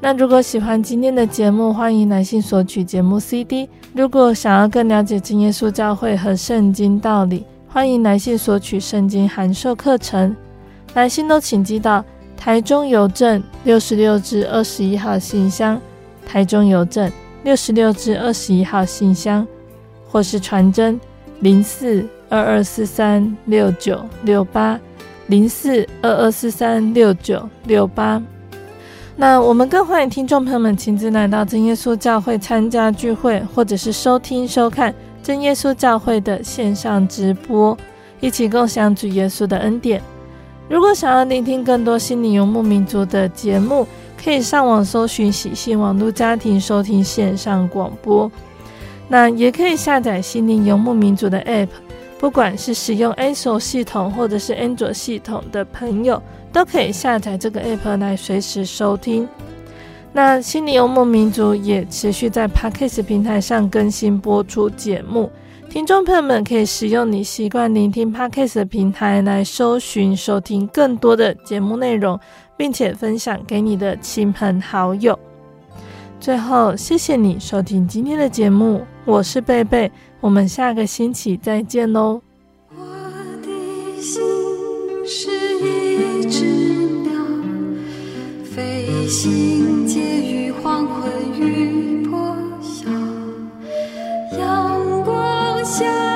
[0.00, 3.68] 那如果喜欢今天的节目，欢迎来信索取节目 CD。
[3.94, 10.34] 如果想要更了解真耶稣教会和圣经道理，欢迎来信索取圣经函授课程。
[10.94, 12.04] 来信都请寄到
[12.36, 15.80] 台中邮政六十六至二十一号信箱，
[16.26, 17.08] 台中邮政。
[17.44, 19.46] 六十六至二十一号信箱，
[20.08, 20.98] 或是传真
[21.40, 24.80] 零四二二四三六九六八
[25.26, 28.20] 零四二二四三六九六八。
[29.14, 34.92] 那我们更欢迎听众朋友们亲自来到真耶稣教会参加聚会，或者是收听收看
[35.22, 37.76] 真耶稣教会的线上直播，
[38.20, 40.00] 一起共享主耶稣的恩典。
[40.66, 43.86] 如果想要聆听更多心灵游牧民族的节目，
[44.24, 48.30] 可以上网搜寻喜信网络家庭收听线上广播，
[49.06, 51.68] 那也可以下载心灵游牧民族的 App，
[52.18, 59.28] 不管是使用 iOS 系统或者是安卓系统的朋友，都可以下载这个 App 来随时收听。
[60.10, 65.30] 那心灵游牧民族也持续在 Podcast 平台上更新播出节目，
[65.68, 72.18] 听众朋友们可以使用你习惯聆听 Podcast 的平台来搜寻收听更多的节目内容。
[72.56, 75.18] 并且分享给你的亲朋好友。
[76.20, 82.22] 最后，谢谢你收听今天的节目，我是贝贝，我们下个星期再见喽。
[82.70, 82.84] 我
[83.42, 84.22] 的心
[85.06, 86.46] 是一只
[87.02, 87.12] 鸟，
[88.42, 92.88] 飞行介于黄昏与破晓，
[94.38, 96.13] 阳光下。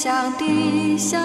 [0.00, 1.18] 想的小